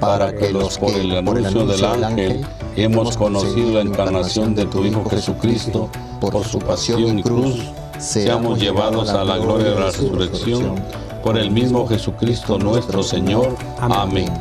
[0.00, 5.04] para que los por el anuncio del ángel hemos conocido la encarnación de tu Hijo
[5.08, 5.88] Jesucristo,
[6.20, 7.62] por su pasión y cruz,
[7.98, 10.76] seamos llevados a la gloria de la resurrección,
[11.22, 13.56] por el mismo Jesucristo nuestro Señor.
[13.80, 14.32] Amén.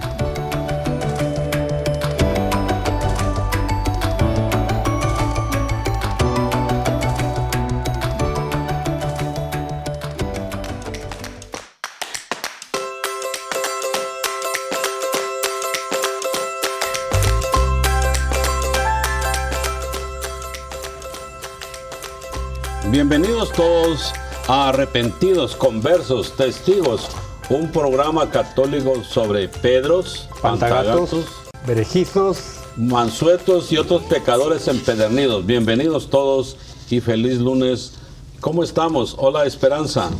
[24.53, 27.08] A Arrepentidos, Conversos, Testigos,
[27.49, 31.25] un programa católico sobre Pedros, Pantagatos, Pantagatos,
[31.65, 32.37] berejizos,
[32.77, 35.43] mansuetos y otros pecadores empedernidos.
[35.43, 36.55] Bienvenidos todos
[36.91, 37.93] y feliz lunes.
[38.41, 39.15] ¿Cómo estamos?
[39.17, 40.11] Hola Esperanza.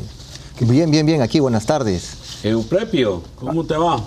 [0.59, 2.41] Bien, bien, bien, aquí, buenas tardes.
[2.44, 4.01] Euprepio, ¿cómo te va?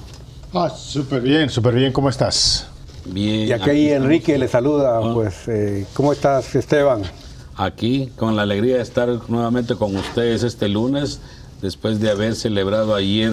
[0.53, 2.66] Ah, súper bien, súper bien, ¿cómo estás?
[3.04, 3.47] Bien.
[3.47, 7.04] y aquí Enrique le saluda, pues, eh, ¿cómo estás Esteban?
[7.56, 11.21] Aquí con la alegría de estar nuevamente con ustedes este lunes,
[11.62, 13.33] después de haber celebrado ayer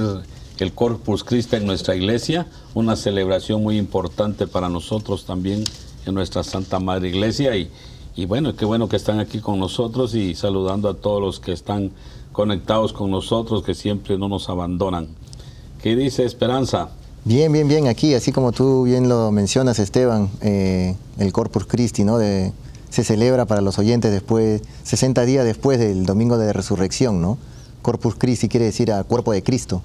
[0.60, 5.64] el Corpus Christi en nuestra iglesia, una celebración muy importante para nosotros también
[6.06, 7.56] en nuestra Santa Madre Iglesia.
[7.56, 7.70] Y,
[8.16, 11.52] y bueno, qué bueno que están aquí con nosotros y saludando a todos los que
[11.52, 11.92] están
[12.32, 15.08] conectados con nosotros, que siempre no nos abandonan.
[15.82, 16.90] ¿Qué dice Esperanza?
[17.26, 22.04] Bien, bien, bien, aquí, así como tú bien lo mencionas, Esteban, eh, el Corpus Christi,
[22.04, 22.18] ¿no?
[22.18, 22.52] De,
[22.94, 27.40] se celebra para los oyentes después, 60 días después del domingo de resurrección, ¿no?
[27.82, 29.82] Corpus Christi quiere decir a cuerpo de Cristo.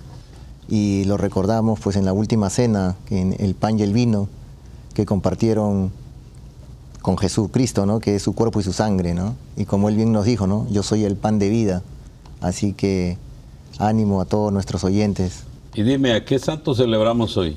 [0.68, 4.28] Y lo recordamos pues en la última cena, en el pan y el vino
[4.92, 5.90] que compartieron
[7.00, 7.98] con Jesucristo, ¿no?
[7.98, 9.36] Que es su cuerpo y su sangre, ¿no?
[9.56, 10.66] Y como él bien nos dijo, ¿no?
[10.70, 11.82] Yo soy el pan de vida.
[12.42, 13.16] Así que
[13.78, 15.44] ánimo a todos nuestros oyentes.
[15.72, 17.56] Y dime, ¿a qué santo celebramos hoy?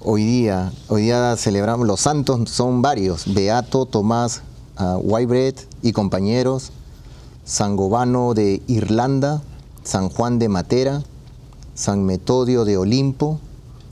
[0.00, 4.42] Hoy día, hoy día celebramos, los santos son varios, Beato, Tomás,
[4.78, 5.02] uh,
[5.82, 6.70] y compañeros,
[7.44, 9.42] San Gobano de Irlanda,
[9.82, 11.02] San Juan de Matera,
[11.74, 13.40] San Metodio de Olimpo,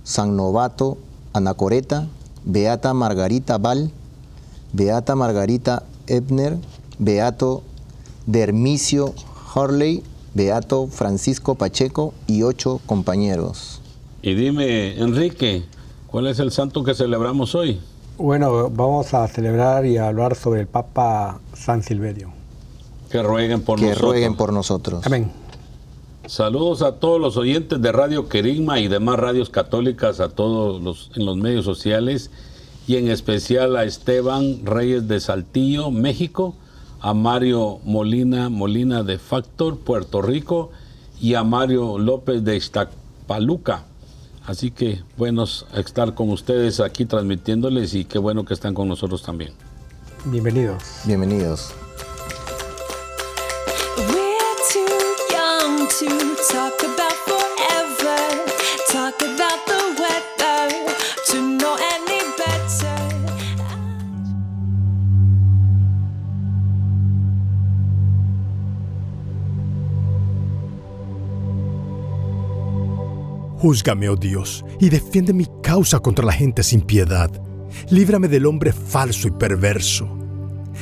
[0.04, 0.96] San Novato,
[1.32, 2.06] Anacoreta,
[2.44, 3.90] Beata Margarita Val,
[4.72, 6.56] Beata Margarita Ebner,
[7.00, 7.64] Beato
[8.26, 9.12] Dermicio
[9.56, 13.80] Hurley, Beato Francisco Pacheco y ocho compañeros.
[14.22, 15.64] Y dime, Enrique,
[16.16, 17.78] ¿cuál es el santo que celebramos hoy?
[18.16, 22.33] Bueno, vamos a celebrar y a hablar sobre el Papa San Silverio.
[23.10, 24.13] Que rueguen por que nosotros.
[24.13, 25.07] rueguen por nosotros.
[25.07, 25.30] Amén.
[26.24, 31.10] Saludos a todos los oyentes de Radio Querigma y demás radios católicas, a todos los
[31.16, 32.30] en los medios sociales
[32.86, 36.54] y en especial a Esteban Reyes de Saltillo, México,
[37.03, 40.71] a Mario Molina Molina de Factor, Puerto Rico
[41.21, 43.84] y a Mario López de Iztapaluca.
[44.47, 49.22] Así que buenos estar con ustedes aquí transmitiéndoles y qué bueno que están con nosotros
[49.22, 49.53] también.
[50.25, 50.83] Bienvenidos.
[51.04, 51.75] Bienvenidos.
[73.66, 77.28] Júzgame, oh Dios, y defiende mi causa contra la gente sin piedad.
[77.91, 80.09] Líbrame del hombre falso y perverso.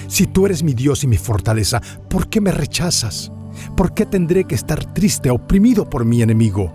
[0.07, 3.33] Si tú eres mi Dios y mi fortaleza, ¿por qué me rechazas?
[3.75, 6.75] ¿Por qué tendré que estar triste, oprimido por mi enemigo?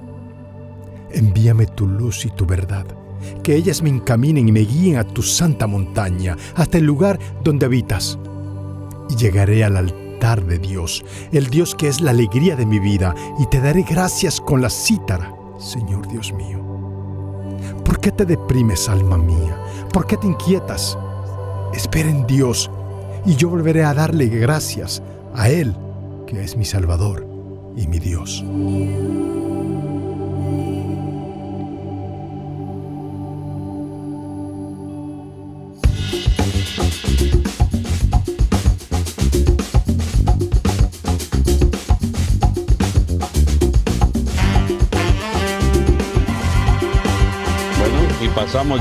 [1.12, 2.88] Envíame tu luz y tu verdad,
[3.44, 7.68] que ellas me encaminen y me guíen a tu santa montaña, hasta el lugar donde
[7.68, 8.18] habitas.
[9.12, 13.14] Y llegaré al altar de Dios, el Dios que es la alegría de mi vida,
[13.40, 16.60] y te daré gracias con la cítara, Señor Dios mío.
[17.84, 19.58] ¿Por qué te deprimes, alma mía?
[19.92, 20.98] ¿Por qué te inquietas?
[21.74, 22.72] Espera en Dios,
[23.26, 25.04] y yo volveré a darle gracias
[25.36, 25.76] a Él,
[26.26, 27.28] que es mi Salvador
[27.76, 28.44] y mi Dios.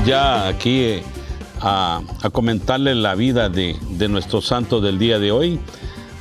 [0.09, 1.03] Ya aquí eh,
[1.61, 5.59] a, a comentarle la vida de, de nuestro santo del día de hoy.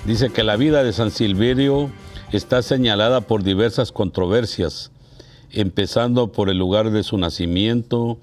[0.04, 1.90] Dice que la vida de San Silverio
[2.30, 4.90] está señalada por diversas controversias,
[5.52, 8.18] empezando por el lugar de su nacimiento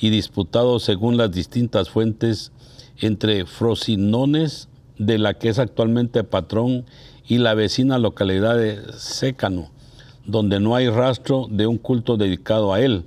[0.00, 2.50] y disputado según las distintas fuentes
[2.96, 6.86] entre Frosinones, de la que es actualmente patrón,
[7.28, 9.72] y la vecina localidad de Sécano,
[10.24, 13.04] donde no hay rastro de un culto dedicado a él,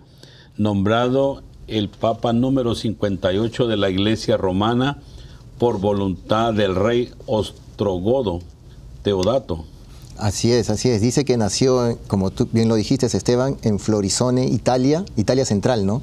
[0.56, 5.00] nombrado el Papa número 58 de la Iglesia Romana
[5.58, 8.42] por voluntad del rey Ostrogodo
[9.04, 9.66] Teodato.
[10.18, 11.02] Así es, así es.
[11.02, 16.02] Dice que nació, como tú bien lo dijiste, Esteban, en Florisone, Italia, Italia Central, ¿no?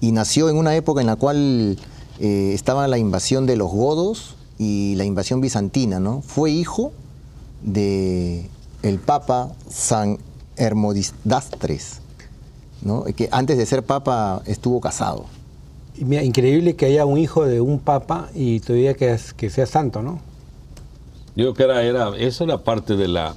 [0.00, 1.78] Y nació en una época en la cual
[2.20, 6.22] eh, estaba la invasión de los godos y la invasión bizantina, ¿no?
[6.22, 6.92] Fue hijo
[7.62, 8.48] de
[8.82, 10.18] el Papa San
[10.56, 12.00] Hermodisdastres,
[12.82, 13.04] ¿no?
[13.04, 15.24] Que antes de ser Papa estuvo casado.
[15.98, 19.48] Y mira, increíble que haya un hijo de un papa y todavía que, es- que
[19.50, 20.20] sea santo, ¿no?
[21.36, 23.34] Yo creo que era, era, eso era parte de la,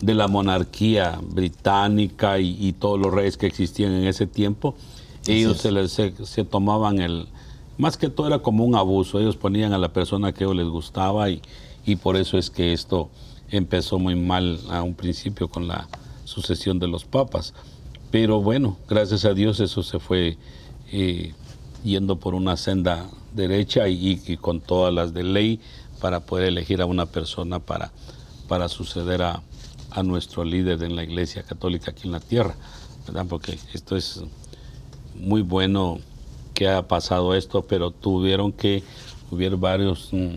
[0.00, 4.74] de la monarquía británica y, y todos los reyes que existían en ese tiempo.
[5.26, 7.26] Ellos se, les- se, se tomaban el...
[7.78, 9.18] Más que todo era como un abuso.
[9.18, 11.40] Ellos ponían a la persona que a ellos les gustaba y,
[11.86, 13.08] y por eso es que esto
[13.50, 15.88] empezó muy mal a un principio con la
[16.24, 17.52] sucesión de los papas.
[18.14, 20.38] Pero bueno, gracias a Dios eso se fue
[20.92, 21.34] eh,
[21.82, 25.58] yendo por una senda derecha y, y con todas las de ley
[26.00, 27.90] para poder elegir a una persona para,
[28.46, 29.42] para suceder a,
[29.90, 32.54] a nuestro líder en la Iglesia Católica aquí en la tierra,
[33.04, 33.26] ¿verdad?
[33.28, 34.22] Porque esto es
[35.16, 35.98] muy bueno
[36.54, 38.84] que ha pasado esto, pero tuvieron que,
[39.32, 40.36] hubiera varios, mm,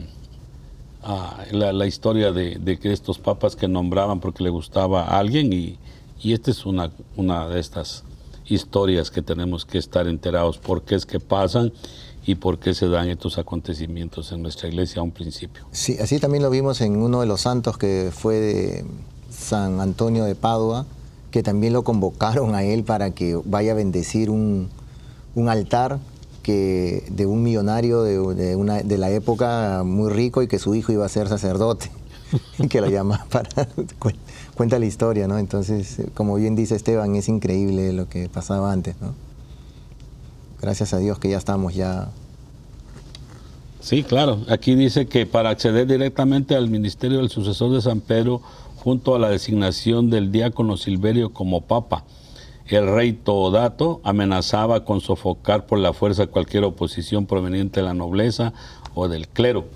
[1.03, 5.19] ah, la, la historia de, de que estos papas que nombraban porque le gustaba a
[5.19, 5.77] alguien y,
[6.21, 8.03] y esta es una, una de estas
[8.45, 11.73] historias que tenemos que estar enterados por qué es que pasan
[12.25, 15.65] y por qué se dan estos acontecimientos en nuestra iglesia a un principio.
[15.71, 18.85] Sí, así también lo vimos en uno de los santos que fue de
[19.29, 20.85] San Antonio de Padua,
[21.31, 24.69] que también lo convocaron a él para que vaya a bendecir un,
[25.35, 25.99] un altar
[26.43, 30.75] que de un millonario de, de una, de la época muy rico y que su
[30.75, 31.91] hijo iba a ser sacerdote
[32.57, 33.49] y que lo llama para
[34.57, 35.37] cuenta la historia, ¿no?
[35.37, 39.13] Entonces, como bien dice Esteban, es increíble lo que pasaba antes, ¿no?
[40.59, 42.09] Gracias a Dios que ya estamos ya
[43.87, 44.39] Sí, claro.
[44.49, 48.41] Aquí dice que para acceder directamente al ministerio del sucesor de San Pedro,
[48.83, 52.03] junto a la designación del diácono Silverio como papa,
[52.67, 58.51] el rey Teodato amenazaba con sofocar por la fuerza cualquier oposición proveniente de la nobleza
[58.93, 59.67] o del clero.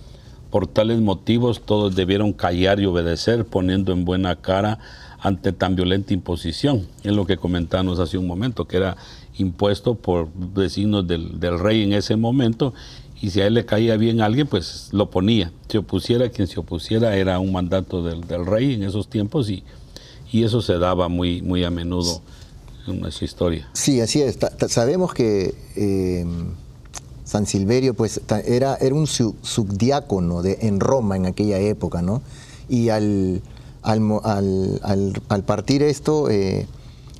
[0.51, 4.77] Por tales motivos todos debieron callar y obedecer, poniendo en buena cara
[5.20, 6.88] ante tan violenta imposición.
[7.03, 8.98] Es lo que comentábamos hace un momento, que era
[9.38, 12.74] impuesto por designios del, del rey en ese momento,
[13.22, 15.51] y si a él le caía bien a alguien, pues lo ponía.
[15.70, 19.63] Se opusiera quien se opusiera, era un mandato del, del rey en esos tiempos, y,
[20.31, 22.22] y eso se daba muy, muy a menudo
[22.88, 23.70] en nuestra historia.
[23.74, 24.39] Sí, así es.
[24.67, 26.25] Sabemos que eh,
[27.31, 32.21] San Silverio pues, era, era un su- subdiácono de, en Roma en aquella época, ¿no?
[32.67, 33.41] Y al,
[33.83, 36.67] al, al- al- partir esto, eh,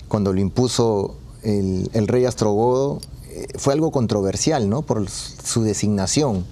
[0.10, 3.00] cuando lo impuso el, el rey Astrogodo,
[3.30, 4.82] eh, fue algo controversial, ¿no?
[4.82, 6.44] Por su designación.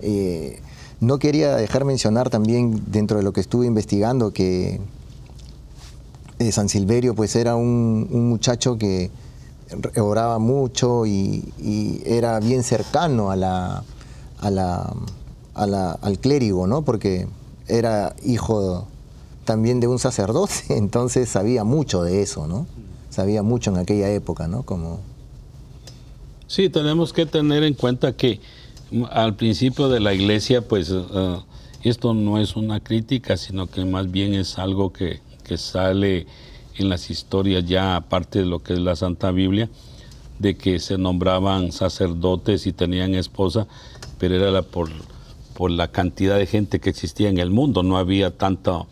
[0.00, 0.60] Eh,
[1.00, 4.78] no quería dejar mencionar también, dentro de lo que estuve investigando, que
[6.52, 9.10] San Silverio pues era un, un muchacho que
[10.00, 11.52] oraba mucho y,
[12.06, 13.82] era bien cercano a la,
[14.38, 14.94] a la-
[15.54, 16.82] a la- al clérigo, ¿no?
[16.82, 17.26] Porque
[17.66, 18.86] era hijo
[19.44, 22.66] también de un sacerdote, entonces sabía mucho de eso, ¿no?
[23.08, 24.62] sabía mucho en aquella época, ¿no?
[24.62, 25.00] Como
[26.48, 28.40] Sí, tenemos que tener en cuenta que
[28.90, 31.38] mm, al principio de la iglesia, pues eh,
[31.82, 35.20] esto no es una crítica, sino que más bien es algo que
[35.56, 36.26] sale
[36.78, 39.68] en las historias ya, aparte de lo que es la Santa Biblia,
[40.38, 43.66] de que se nombraban sacerdotes y tenían esposa,
[44.18, 44.90] pero era la- por,
[45.54, 48.84] por la cantidad de gente que existía en el mundo, no había tanta,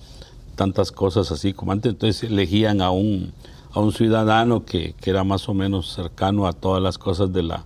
[0.56, 3.32] tantas cosas así como antes, entonces elegían a un,
[3.72, 7.42] a un ciudadano que, que era más o menos cercano a todas las cosas de
[7.42, 7.64] la,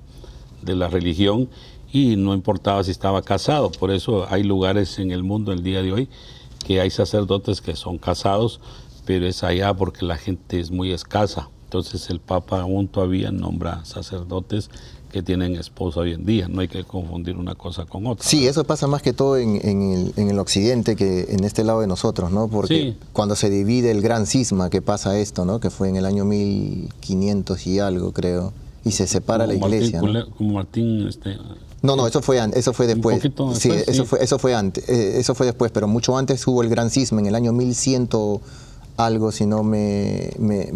[0.62, 1.48] de la religión
[1.92, 5.82] y no importaba si estaba casado, por eso hay lugares en el mundo el día
[5.82, 6.08] de hoy
[6.66, 8.60] que hay sacerdotes que son casados,
[9.08, 11.48] pero es allá porque la gente es muy escasa.
[11.64, 14.68] Entonces el Papa aún todavía nombra sacerdotes
[15.10, 16.46] que tienen esposa hoy en día.
[16.46, 18.22] No hay que confundir una cosa con otra.
[18.28, 21.64] Sí, eso pasa más que todo en, en el, en el occidente que en este
[21.64, 22.48] lado de nosotros, ¿no?
[22.48, 22.96] Porque Sí.
[23.14, 25.58] cuando se divide el gran cisma que pasa esto, ¿no?
[25.58, 28.52] Que fue en el año 1500 y algo, creo,
[28.84, 30.02] y se separa la Martín iglesia.
[30.02, 30.30] ¿no?
[30.36, 31.38] Como Martín, este,
[31.80, 33.22] No, no, eso fue, eso fue después.
[33.22, 33.28] sí,
[33.70, 34.08] después, eso sí.
[34.08, 37.20] fue, eso fue antes, eh, eso fue después, pero mucho antes hubo el gran cisma
[37.20, 38.08] en el año 1100
[38.98, 40.68] algo, si no me, me,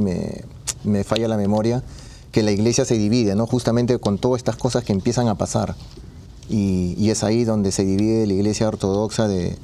[0.84, 1.82] me- falla la memoria,
[2.30, 3.46] que la iglesia se divide, ¿no?
[3.46, 5.74] Justamente con todas estas cosas que empiezan a pasar.
[6.48, 9.56] Y, y es ahí donde se divide la iglesia ortodoxa de,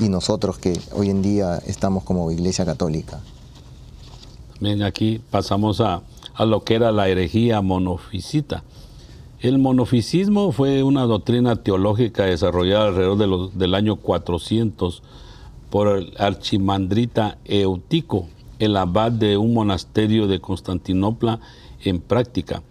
[0.00, 3.20] y nosotros que hoy en día estamos como iglesia católica.
[4.60, 6.02] Bien, aquí pasamos a,
[6.34, 8.62] a lo que era la herejía monofisita.
[9.40, 15.02] El monofisismo fue una doctrina teológica desarrollada alrededor de los- del año 400
[15.70, 18.28] por el archimandrita Eutico,
[18.58, 21.40] el abad de un monasterio de Constantinopla
[21.84, 22.62] en práctica.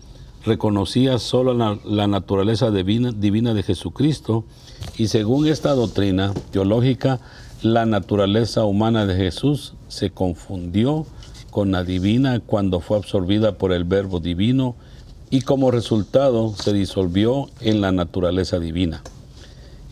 [0.46, 4.44] Reconocía solo la, naturaleza divina, divina de Jesucristo
[4.98, 7.20] y según esta doctrina teológica,
[7.62, 11.06] la naturaleza humana de Jesús se confundió
[11.50, 14.76] con la divina cuando fue absorbida por el verbo divino
[15.30, 19.02] y como resultado se disolvió en la naturaleza divina.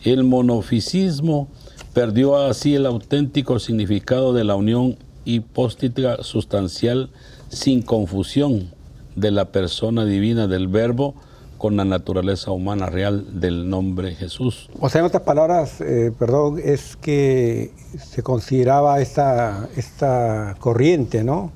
[0.04, 1.48] El monofisismo
[1.92, 7.10] perdió así el auténtico significado de la unión hipóstica sustancial
[7.48, 8.70] sin confusión
[9.14, 11.14] de la persona divina del verbo
[11.58, 14.68] con la naturaleza humana real del nombre Jesús.
[14.80, 17.70] O sea, en otras palabras, eh, perdón, es que
[18.02, 21.52] se consideraba esta, esta corriente, ¿no?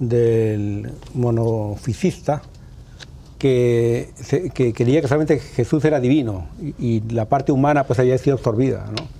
[0.00, 2.42] Del monofisista
[3.38, 7.98] que, se- que creía que solamente Jesús era divino y, y la parte humana pues
[8.00, 9.17] había sido absorbida, ¿no?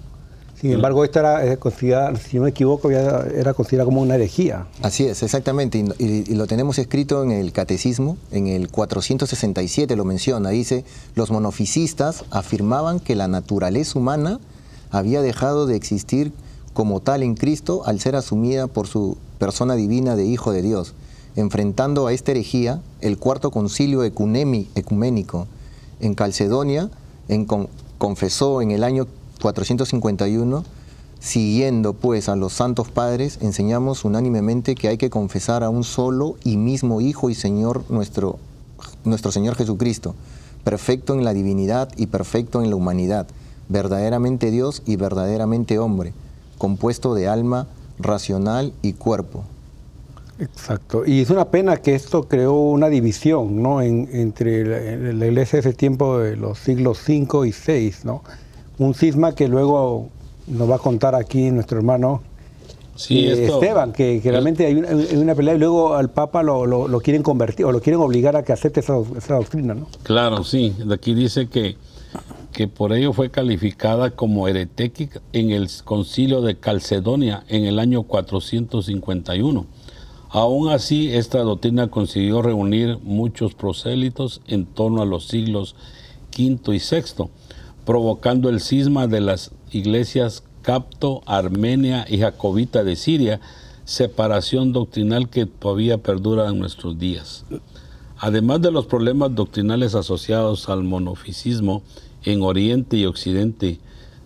[0.61, 4.67] Sin embargo, esto era eh, considerada, si no me equivoco, era considerada como una herejía.
[4.83, 10.50] Así es, exactamente, y, lo tenemos escrito en el Catecismo, en el 467 lo menciona,
[10.50, 10.85] dice,
[11.15, 14.41] los monofisistas afirmaban que la naturaleza humana
[14.91, 16.33] había dejado de existir
[16.73, 20.95] como tal en Cristo al ser asumida por su persona divina de Hijo de Dios,
[21.37, 25.47] enfrentando a esta herejía el cuarto concilio ecuménico
[26.00, 26.91] en Calcedonia,
[27.29, 29.07] en con- confesó en el año
[29.40, 30.64] 451
[31.21, 36.37] Siguiendo pues a los santos padres, enseñamos unánimemente que hay que confesar a un solo
[36.45, 38.38] y mismo Hijo y Señor nuestro,
[39.04, 40.14] nuestro Señor Jesucristo,
[40.62, 43.26] perfecto en la divinidad y perfecto en la humanidad,
[43.68, 46.12] verdaderamente Dios y verdaderamente hombre,
[46.57, 47.66] compuesto de alma,
[47.99, 49.42] racional y cuerpo.
[50.38, 51.04] Exacto.
[51.04, 53.83] Y es una pena que esto creó una división ¿no?
[53.83, 58.23] En- entre la, iglesia de ese tiempo de los siglos V y VI, ¿no?
[58.79, 60.09] Un cisma que luego
[60.47, 62.23] nos va a contar aquí nuestro hermano
[62.95, 66.11] Sí, eh, esto- Esteban, que, que realmente hay una, hay una pelea y luego al
[66.11, 69.37] Papa lo, lo- lo quieren convertir o lo quieren obligar a que acepte esa, esa
[69.37, 69.87] doctrina, ¿no?
[70.03, 70.75] Claro, sí.
[70.91, 71.77] Aquí dice que,
[72.53, 78.03] que por ello fue calificada como heretética en el concilio de Calcedonia en el año
[78.03, 79.67] 451.
[80.31, 85.77] Aún así, esta doctrina consiguió reunir muchos prosélitos en torno a los siglos
[86.37, 87.29] V y VI,
[87.88, 93.40] provocando el cisma de las iglesias capto, armenia y jacobita de Siria,
[93.87, 97.47] separación doctrinal que todavía perdura en nuestros días.
[98.18, 101.80] Además de los problemas doctrinales asociados al monofisismo
[102.25, 103.80] en Oriente y Occidente,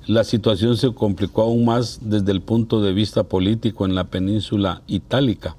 [0.09, 4.83] la situación se complicó aún más desde el punto de vista político en la península
[4.89, 5.55] itálica,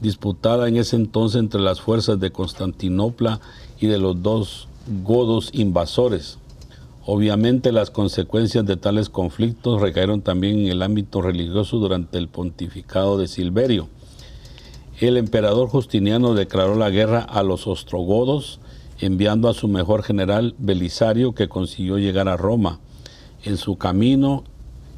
[0.00, 3.40] disputada en ese entonces entre las fuerzas de Constantinopla
[3.80, 4.66] y de los dos
[5.04, 6.38] godos invasores.
[7.04, 13.18] Obviamente las consecuencias de tales conflictos recayeron también en el ámbito religioso durante el pontificado
[13.18, 13.88] de Silverio.
[15.00, 18.60] El emperador Justiniano declaró la guerra a los ostrogodos,
[19.00, 22.78] enviando a su mejor general Belisario, que consiguió llegar a Roma.
[23.42, 24.44] En su camino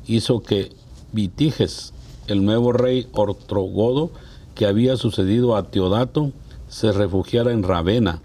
[0.06, 0.72] hizo que
[1.12, 1.94] Vitiges,
[2.26, 4.10] el nuevo rey ostrogodo,
[4.54, 6.32] que había sucedido a Teodato
[6.68, 8.20] se refugiara en Ravenna.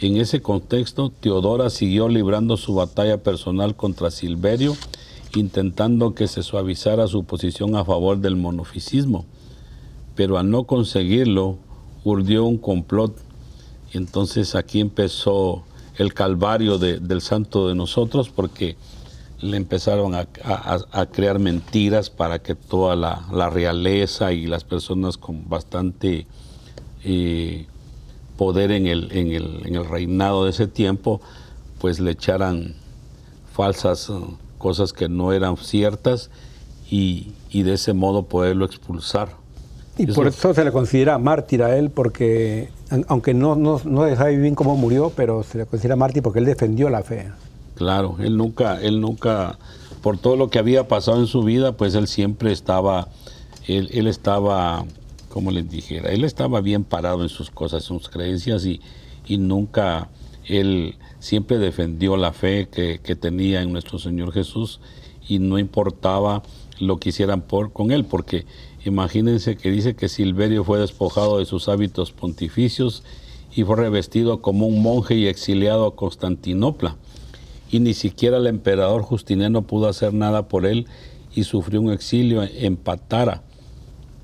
[0.00, 4.76] En ese contexto, Teodora siguió librando su batalla personal contra Silverio,
[5.34, 9.24] intentando que se suavizara su posición a favor del monofisismo.
[10.14, 11.56] Pero al no conseguirlo,
[12.04, 13.16] urdió un complot.
[13.92, 15.62] Entonces aquí empezó
[15.96, 18.76] el calvario de- del santo de nosotros porque
[19.40, 20.26] le empezaron a,
[21.12, 26.26] crear mentiras para que toda la, la realeza y las personas con bastante
[27.04, 27.66] eh,
[28.36, 31.20] poder en el, en, el, en el reinado de ese tiempo,
[31.80, 32.74] pues le echaran
[33.52, 34.14] falsas eh,
[34.58, 36.30] cosas que no eran ciertas
[36.90, 39.28] y, y de ese modo poderlo expulsar.
[39.98, 42.68] Y Eso- por eso se le considera mártir a él, porque
[43.08, 46.44] aunque no, no, no deja bien cómo murió, pero se le considera mártir porque él
[46.44, 47.30] defendió la fe.
[47.76, 49.58] Claro, él nunca, él nunca,
[50.02, 53.08] por todo lo que había pasado en su vida, pues él siempre estaba,
[53.66, 54.84] él, él estaba,
[55.36, 58.80] como les dijera, él estaba bien parado en sus cosas, en sus creencias y,
[59.26, 60.08] y nunca,
[60.46, 64.80] él siempre defendió la fe que, que tenía en nuestro Señor Jesús
[65.28, 66.42] y no importaba
[66.80, 68.46] lo que hicieran por, con él, porque
[68.86, 73.02] imagínense que dice que Silverio fue despojado de sus hábitos pontificios
[73.54, 76.96] y fue revestido como un monje y exiliado a Constantinopla
[77.70, 80.86] y ni siquiera el emperador Justiniano pudo hacer nada por él
[81.34, 83.42] y sufrió un exilio en Patara,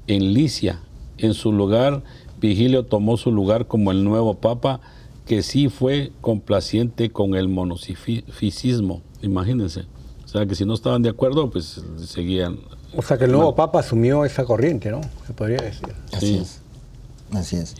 [0.06, 0.80] en Licia.
[1.22, 2.02] En su lugar,
[2.40, 4.80] Vigilio tomó su lugar como el nuevo papa,
[5.26, 9.84] que sí fue complaciente con el monofisismo, imagínense.
[10.24, 12.58] O sea, que si no estaban de acuerdo, pues seguían.
[12.96, 15.00] O sea que el nuevo papa asumió esa corriente, ¿no?
[15.26, 15.88] Se podría decir.
[16.12, 16.38] Así Sí.
[16.38, 16.58] es.
[17.32, 17.74] Así es.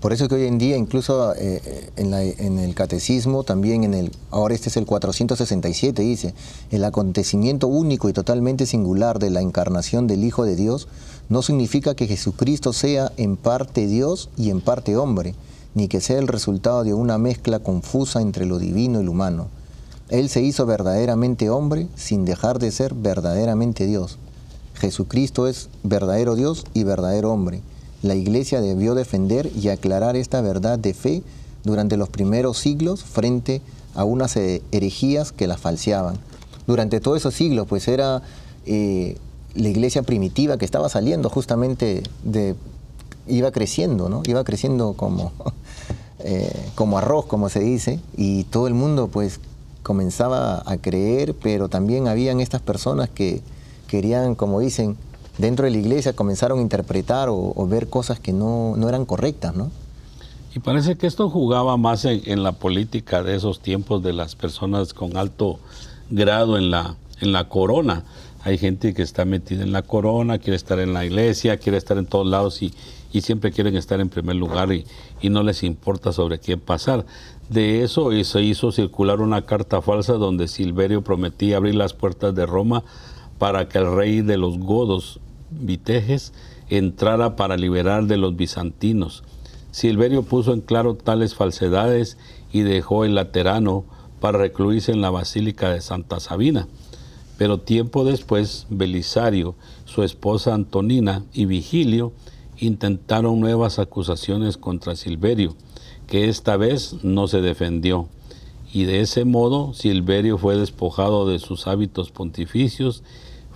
[0.00, 3.84] Por eso que hoy en día, incluso eh, eh, en, la- en el catecismo, también
[3.84, 6.32] en el, ahora este es el 467, dice,
[6.70, 10.88] el acontecimiento único y totalmente singular de la encarnación del Hijo de Dios
[11.30, 15.34] no significa que Jesucristo sea en parte Dios y en parte hombre,
[15.74, 19.46] ni que sea el resultado de una mezcla confusa entre lo divino y lo humano.
[20.08, 24.18] Él se hizo verdaderamente hombre sin dejar de ser verdaderamente Dios.
[24.74, 27.62] Jesucristo es verdadero Dios y verdadero hombre.
[28.02, 31.22] La Iglesia debió defender y aclarar esta verdad de fe
[31.62, 33.62] durante los primeros siglos frente
[33.94, 36.18] a unas herejías que la falseaban.
[36.66, 38.22] Durante todos esos siglos, pues era
[38.66, 39.16] eh,
[39.54, 42.54] la Iglesia primitiva que estaba saliendo justamente de...
[43.26, 44.22] iba creciendo, ¿no?
[44.24, 45.32] Iba creciendo como,
[46.20, 49.40] eh, como arroz, como se dice, y todo el mundo pues
[49.82, 53.42] comenzaba a creer, pero también habían estas personas que
[53.88, 54.96] querían, como dicen,
[55.38, 59.54] dentro de la iglesia comenzaron a interpretar o, ver cosas que no, no eran correctas,
[59.54, 59.70] ¿no?
[60.54, 64.34] Y parece que esto jugaba más en, en la política de esos tiempos de las
[64.34, 65.60] personas con alto
[66.10, 68.04] grado en la, en la corona.
[68.42, 71.98] Hay gente que está metida en la corona, quiere estar en la iglesia, quiere estar
[71.98, 72.72] en todos lados y,
[73.12, 74.84] y siempre quieren estar en primer lugar y,
[75.28, 77.04] no les importa sobre quién pasar.
[77.48, 82.46] De eso se hizo circular una carta falsa donde Silverio prometía abrir las puertas de
[82.46, 82.84] Roma
[83.38, 86.32] para que el rey de los godos, Viteges,
[86.68, 89.24] entrara para liberar de los bizantinos.
[89.72, 92.16] Silverio puso en claro tales falsedades
[92.52, 93.84] y dejó el laterano
[94.20, 96.68] para recluirse en la Basílica de Santa Sabina.
[97.40, 99.54] Pero tiempo después, Belisario,
[99.86, 102.12] su esposa Antonina y Vigilio
[102.58, 105.56] intentaron nuevas acusaciones contra Silverio,
[106.06, 108.08] que esta vez no se defendió.
[108.74, 113.02] Y de ese modo Silverio fue despojado de sus hábitos pontificios,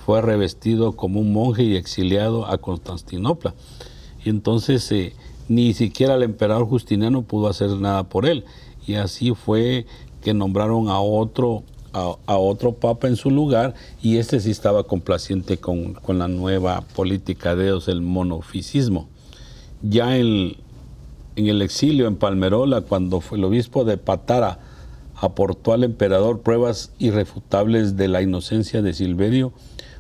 [0.07, 3.53] fue revestido como un monje y exiliado a Constantinopla.
[4.25, 5.13] Y entonces eh,
[5.47, 8.47] ni siquiera el emperador Justiniano pudo hacer nada por él.
[8.87, 9.85] Y así fue
[10.23, 15.59] que nombraron a otro, a, otro papa en su lugar y este sí estaba complaciente
[15.59, 19.09] con, con la nueva política de Dios, el monofisismo.
[19.83, 20.57] Ya en,
[21.37, 24.59] en el exilio en Palmerola, cuando fue el obispo de Patara
[25.15, 29.53] aportó al emperador pruebas irrefutables de la inocencia de Silverio,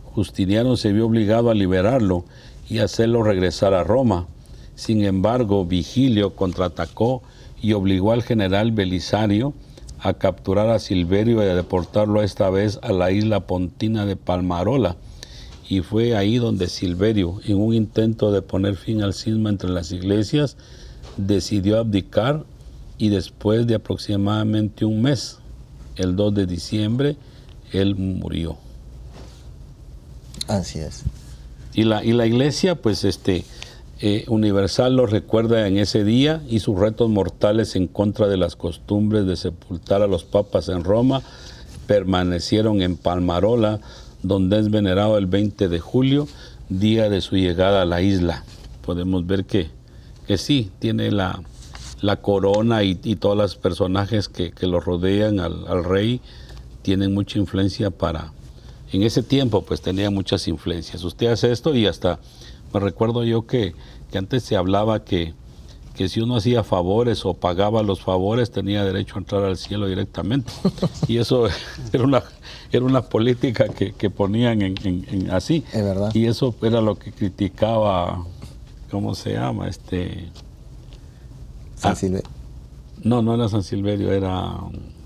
[0.04, 2.24] Justiniano se vio obligado a liberarlo
[2.68, 4.26] y hacerlo regresar a Roma.
[4.74, 7.22] Sin embargo, Vigilio contraatacó
[7.62, 9.54] y obligó al general Belisario
[10.04, 14.96] a capturar a Silverio y a deportarlo esta vez a la isla pontina de Palmarola.
[15.66, 19.92] Y fue ahí donde Silverio, en un intento de poner fin al cisma entre las
[19.92, 20.58] iglesias,
[21.16, 22.44] decidió abdicar
[22.98, 25.38] y después de aproximadamente un mes,
[25.96, 27.16] el 2 de diciembre,
[27.72, 28.58] él murió.
[30.48, 31.04] Así es.
[31.72, 33.42] Y la, y la iglesia, pues este,
[34.06, 38.54] eh, universal lo recuerda en ese día y sus retos mortales en contra de las
[38.54, 41.22] costumbres de sepultar a los papas en Roma
[41.86, 43.80] permanecieron en Palmarola,
[44.22, 46.28] donde es venerado el 20 de julio,
[46.68, 48.44] día de su llegada a la isla.
[48.84, 49.70] podemos ver que,
[50.26, 51.40] que sí, tiene la,
[52.02, 56.20] la corona y, y todos los personajes que, que lo rodean al, al rey
[56.82, 58.34] tienen mucha influencia para...
[58.92, 61.02] En ese tiempo pues tenía muchas influencias.
[61.04, 62.20] Usted hace esto y hasta
[62.74, 63.72] me recuerdo yo que,
[64.14, 65.34] que antes se hablaba que,
[65.96, 69.88] que si uno hacía favores o pagaba los favores tenía derecho a entrar al cielo
[69.88, 70.52] directamente.
[71.08, 71.48] Y eso
[71.92, 72.22] era una,
[72.70, 75.64] era una política que, que ponían en, en- en así.
[75.72, 76.14] Es verdad.
[76.14, 78.24] Y eso era lo que criticaba,
[78.88, 79.66] ¿cómo se llama?
[79.66, 80.28] Este,
[81.74, 81.96] San Ah.
[81.96, 82.22] Silve-
[83.02, 84.60] no, no era San Silverio, era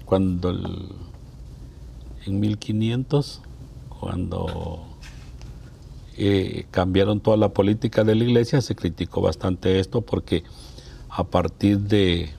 [0.05, 0.89] cuando el-
[2.27, 3.41] en 1500,
[4.01, 4.85] cuando
[6.19, 10.43] eh, cambiaron toda la política de la iglesia, se criticó bastante esto porque
[11.11, 12.31] a partir de,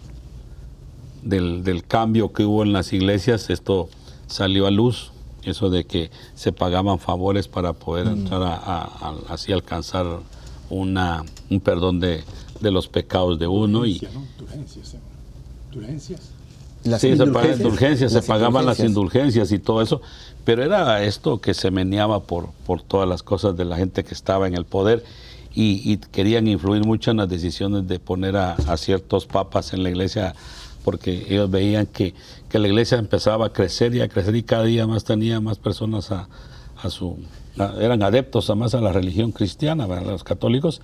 [1.24, 3.89] del, del cambio que hubo en las iglesias, esto
[4.28, 5.12] salió a luz,
[5.44, 10.06] eso de que se pagaban favores para poder entrar a, a- a- así alcanzar
[10.70, 12.24] una, un perdón de,
[12.60, 14.24] de los pecados de uno y, ¿no?
[14.38, 15.00] Indulgencias, ¿eh?
[15.74, 16.20] Indulgencias.
[16.84, 17.60] Las Sí, se pagaban indulgencias.
[17.60, 18.89] indulgencias, se Las pagaban las indulgencias.
[19.48, 20.02] indulgencias y todo eso,
[20.49, 24.15] pero era esto que se meneaba por, por todas las cosas de la gente que
[24.15, 25.03] estaba en el poder
[25.53, 29.83] y, y querían influir mucho en las decisiones de poner a, a ciertos papas en
[29.83, 30.33] la iglesia
[30.83, 32.15] porque ellos veían que,
[32.49, 35.59] que la iglesia empezaba a crecer y a crecer y cada día más tenía más
[35.59, 36.27] personas a,
[36.81, 37.19] a su...
[37.59, 40.13] a- eran adeptos a más a la religión cristiana, ¿verdad?
[40.13, 40.81] los católicos,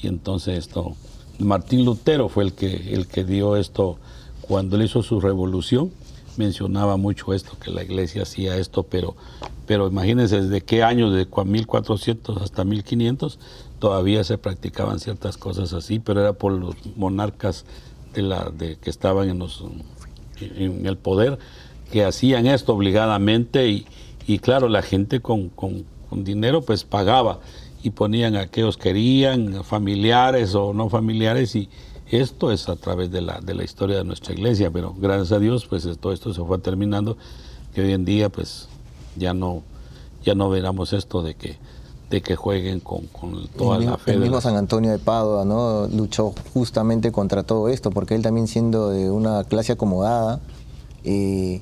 [0.00, 0.94] y entonces esto...
[1.40, 3.98] Martín Lutero fue el que, el que dio esto
[4.42, 5.90] cuando él hizo su revolución,
[6.38, 9.14] mencionaba mucho esto, que la iglesia hacía esto, pero,
[9.66, 13.38] pero imagínense desde qué año, de cua- 1400 hasta 1500,
[13.78, 17.64] todavía se practicaban ciertas cosas así, pero era por los monarcas
[18.14, 19.64] de la, de, que estaban en, los,
[20.40, 21.38] en el poder,
[21.92, 23.86] que hacían esto obligadamente y,
[24.26, 25.84] y claro, la gente con, con-
[26.24, 27.40] dinero pues pagaba
[27.82, 28.46] y ponían a
[28.76, 31.68] querían, familiares o no familiares y
[32.10, 35.38] esto es a través de la, de la historia de nuestra iglesia, pero gracias a
[35.38, 37.16] Dios pues todo esto se fue terminando,
[37.74, 38.68] que hoy en día pues
[39.16, 39.62] ya no,
[40.24, 41.56] ya no veramos esto de que,
[42.10, 44.12] de que jueguen con, con toda el, la fe.
[44.12, 45.86] el mismo San Antonio de Padua ¿no?
[45.88, 50.40] luchó justamente contra todo esto, porque él también siendo de una clase acomodada,
[51.04, 51.60] eh,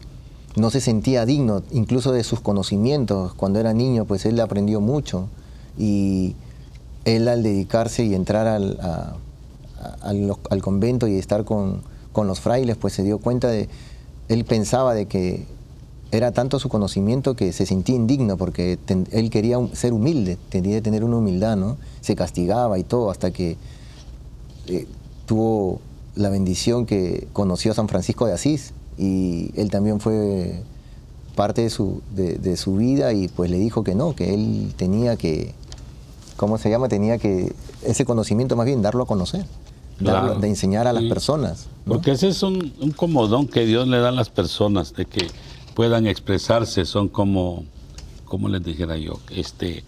[0.56, 3.34] no se sentía digno, incluso de sus conocimientos.
[3.34, 5.28] Cuando era niño, pues él aprendió mucho.
[5.76, 6.34] Y
[7.04, 9.16] él al dedicarse y entrar al, a-
[10.00, 13.68] al, convento y estar con, con los frailes, pues se dio cuenta de,
[14.28, 15.46] él pensaba de que
[16.12, 18.78] era tanto su conocimiento que se sentía indigno porque
[19.10, 21.76] él quería ser humilde, tenía que tener una humildad, ¿no?
[22.00, 23.56] Se castigaba y todo hasta que
[24.68, 24.86] eh,
[25.26, 25.80] tuvo
[26.14, 30.62] la bendición que conoció a San Francisco de Asís y él también fue
[31.34, 35.16] parte de su, de, su vida y pues le dijo que no, que él tenía
[35.16, 35.52] que,
[36.36, 36.88] ¿cómo se llama?
[36.88, 39.44] Tenía que, ese conocimiento más bien darlo a conocer,
[39.98, 40.34] Claro.
[40.38, 41.08] de enseñar a las Sí.
[41.08, 41.66] personas.
[41.86, 41.94] ¿no?
[41.94, 45.26] Porque ese es un, un comodón que Dios le da a las personas, de que
[45.74, 47.64] puedan expresarse, son como,
[48.24, 49.84] como les dijera yo, este,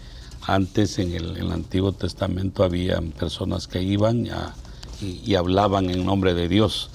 [0.47, 4.55] antes en el, en el Antiguo Testamento había personas que iban a-
[5.03, 6.91] y, y hablaban en nombre de Dios.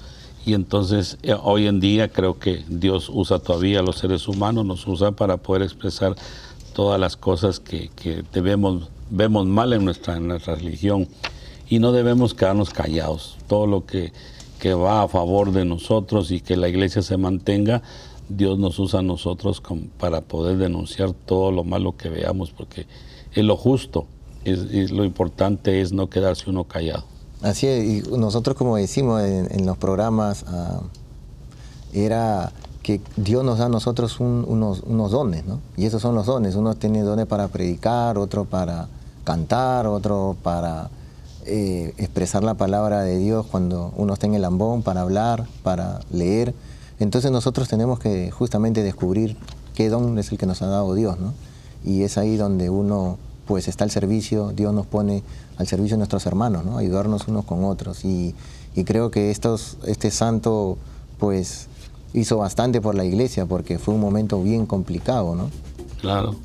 [0.46, 4.64] Y entonces eh, hoy en día creo que Dios usa todavía a los seres humanos,
[4.66, 6.14] nos usa para poder expresar
[6.74, 11.08] todas las cosas que, que debemos, vemos mal en nuestra, en nuestra religión
[11.74, 13.36] y no debemos quedarnos callados.
[13.48, 14.12] Todo lo que,
[14.60, 17.82] que va a favor de nosotros y que la iglesia se mantenga,
[18.28, 19.60] Dios nos usa a nosotros
[19.98, 22.86] para poder denunciar todo lo malo que veamos, porque
[23.32, 24.06] es lo justo,
[24.44, 27.02] es, lo importante es no quedarse uno callado.
[27.42, 30.80] Así es, y nosotros como decimos en, los programas, ah,
[31.92, 32.52] era
[32.84, 35.58] que Dios nos da a nosotros un- unos, unos dones, ¿no?
[35.76, 36.54] Y esos son los dones.
[36.54, 38.86] Uno tiene dones para predicar, otro para
[39.24, 40.88] cantar, otro para
[41.46, 46.00] eh, expresar la palabra de Dios cuando uno está en el ambón, para hablar, para
[46.10, 46.54] leer.
[46.98, 49.36] Entonces nosotros tenemos que justamente descubrir
[49.74, 51.34] qué don es el que nos ha dado Dios, ¿no?
[51.84, 55.22] Y es ahí donde uno pues está al servicio, Dios nos pone
[55.58, 56.78] al servicio de nuestros hermanos, ¿no?
[56.78, 58.04] Ayudarnos unos con otros.
[58.04, 58.34] Y,
[58.74, 60.78] y creo que estos, este santo
[61.18, 61.68] pues
[62.14, 65.50] hizo bastante por la iglesia porque fue un momento bien complicado, ¿no?
[66.00, 66.36] Claro.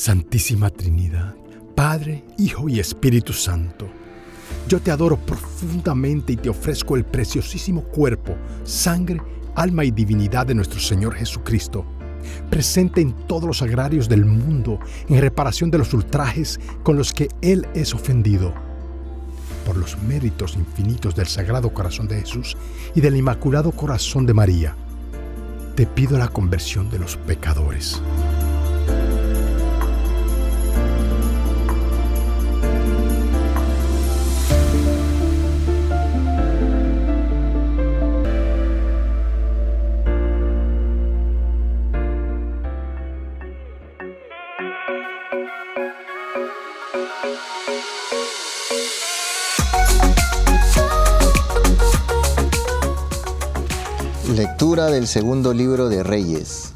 [0.00, 1.34] Santísima Trinidad,
[1.74, 3.86] Padre, Hijo y Espíritu Santo,
[4.66, 8.34] yo te adoro profundamente y te ofrezco el preciosísimo cuerpo,
[8.64, 9.20] sangre,
[9.54, 11.84] alma y divinidad de nuestro Señor Jesucristo,
[12.48, 17.28] presente en todos los agrarios del mundo en reparación de los ultrajes con los que
[17.42, 18.54] Él es ofendido.
[19.66, 22.56] Por los méritos infinitos del Sagrado Corazón de Jesús
[22.94, 24.74] y del Inmaculado Corazón de María,
[25.74, 28.00] te pido la conversión de los pecadores.
[54.36, 56.72] Lectura del segundo libro de Reyes.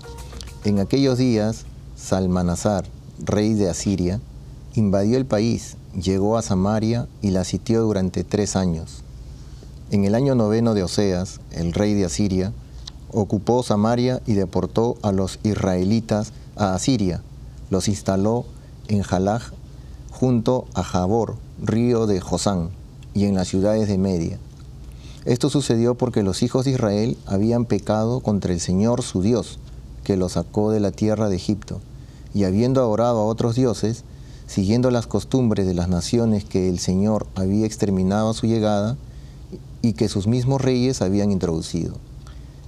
[0.64, 2.84] En aquellos días, Salmanasar,
[3.20, 4.20] rey de Asiria,
[4.74, 9.04] invadió el país, llegó a Samaria y la sitió durante tres años.
[9.92, 12.52] En el año noveno de Oseas, el rey de Asiria,
[13.12, 17.22] ocupó Samaria y deportó a los israelitas a Asiria.
[17.70, 18.46] Los instaló
[18.88, 19.52] en Jalaj,
[20.10, 22.70] junto a Jabor, río de Josán,
[23.14, 24.40] y en las ciudades de Media.
[25.26, 29.58] Esto sucedió porque los hijos de Israel habían pecado contra el Señor su Dios,
[30.04, 31.80] que los sacó de la tierra de Egipto,
[32.34, 34.04] y habiendo adorado a otros dioses,
[34.46, 38.98] siguiendo las costumbres de las naciones que el Señor había exterminado a su llegada
[39.80, 41.94] y que sus mismos reyes habían introducido.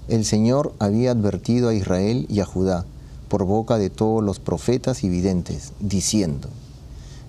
[0.09, 2.87] El Señor había advertido a Israel y a Judá
[3.29, 6.49] por boca de todos los profetas y videntes, diciendo,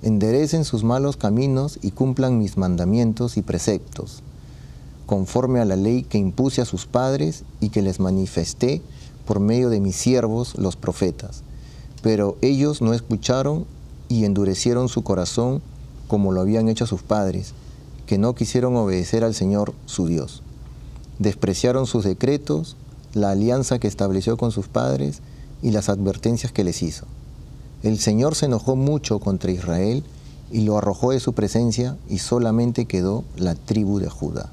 [0.04, 4.24] enderecen sus malos caminos y cumplan mis mandamientos y preceptos
[5.08, 8.84] conforme a la ley que impuse a sus padres y que les manifesté
[9.26, 11.42] por medio de mis siervos los profetas.
[12.04, 13.66] Pero ellos no escucharon
[14.10, 15.64] y endurecieron su corazón
[16.08, 17.54] como lo habían hecho sus padres,
[18.06, 20.44] que no quisieron obedecer al Señor su Dios.
[21.20, 22.78] Despreciaron sus decretos,
[23.14, 25.22] la alianza que estableció con sus padres
[25.62, 27.06] y las advertencias que les hizo.
[27.84, 30.04] El Señor se enojó mucho contra Israel
[30.52, 34.52] y lo arrojó de su presencia y solamente quedó la tribu de Judá.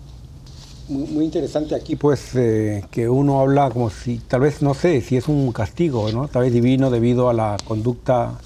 [0.88, 5.00] Muy, muy interesante aquí, pues, eh, que uno habla como si, tal vez, no sé,
[5.00, 6.28] si es un castigo, ¿no?
[6.28, 8.38] Tal vez divino debido a la conducta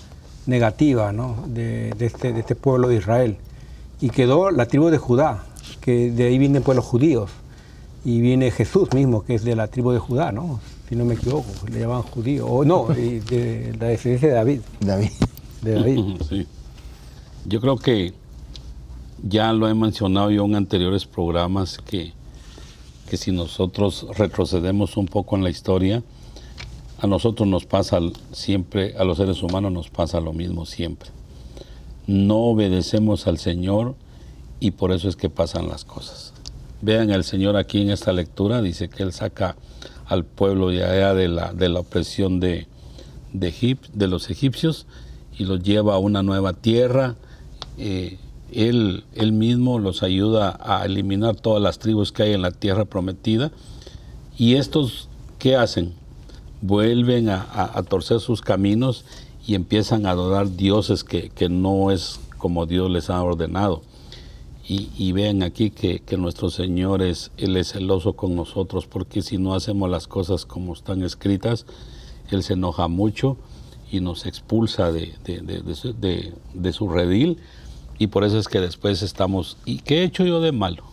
[0.46, 1.44] negativa, ¿no?
[1.48, 3.36] De, de este, de este pueblo de Israel.
[4.00, 5.44] Y quedó la tribu de Judá,
[5.80, 7.30] que de ahí vienen pues los judíos.
[8.04, 10.60] Y viene Jesús mismo, que es de la tribu de Judá, ¿no?
[10.88, 12.46] Si no me equivoco, le llaman judío.
[12.46, 14.60] O no, de, de la descendencia de David.
[14.80, 15.10] David.
[15.62, 16.04] De David.
[16.28, 16.46] Sí.
[17.46, 18.14] Yo creo que
[19.22, 22.12] ya lo he mencionado yo en anteriores programas que,
[23.08, 26.02] que si nosotros retrocedemos un poco en la historia,
[27.00, 28.00] a nosotros nos pasa
[28.32, 31.10] siempre, a los seres humanos nos pasa lo mismo siempre.
[32.06, 33.94] No obedecemos al Señor
[34.60, 36.32] y por eso es que pasan las cosas.
[36.82, 39.56] Vean el Señor aquí en esta lectura, dice que Él saca
[40.06, 42.66] al pueblo de allá de la, de la opresión de,
[43.32, 44.86] de, de los egipcios
[45.38, 47.16] y los lleva a una nueva tierra.
[47.78, 48.18] Eh,
[48.52, 52.84] él, él mismo los ayuda a eliminar todas las tribus que hay en la tierra
[52.84, 53.50] prometida.
[54.36, 55.08] Y estos,
[55.38, 55.92] ¿qué hacen?
[56.60, 59.04] Vuelven a, torcer sus caminos
[59.46, 63.82] y empiezan a adorar dioses que, que no es como Dios les ha ordenado.
[64.66, 69.22] Y, y vean aquí que, que nuestro Señor es, Él es celoso con nosotros, porque
[69.22, 71.64] si no hacemos las cosas como están escritas,
[72.30, 73.38] Él se enoja mucho
[73.90, 77.38] y nos expulsa de, de- de su redil.
[77.98, 80.84] Y por eso es que después estamos, ¿y qué he hecho yo de malo?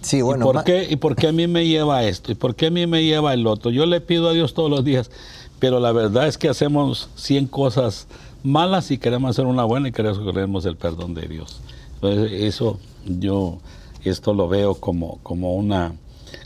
[0.00, 2.30] Sí, ¿Y, bueno, por ma- qué, ¿Y por qué a mí me lleva esto?
[2.30, 3.70] ¿Y por qué a mí me lleva el otro?
[3.70, 5.10] Yo le pido a Dios todos los días,
[5.58, 8.06] pero la verdad es que hacemos 100 cosas
[8.44, 11.60] malas y queremos hacer una buena y queremos, queremos el perdón de Dios.
[11.94, 13.58] Entonces, eso yo,
[14.04, 15.94] esto lo veo como, como, una,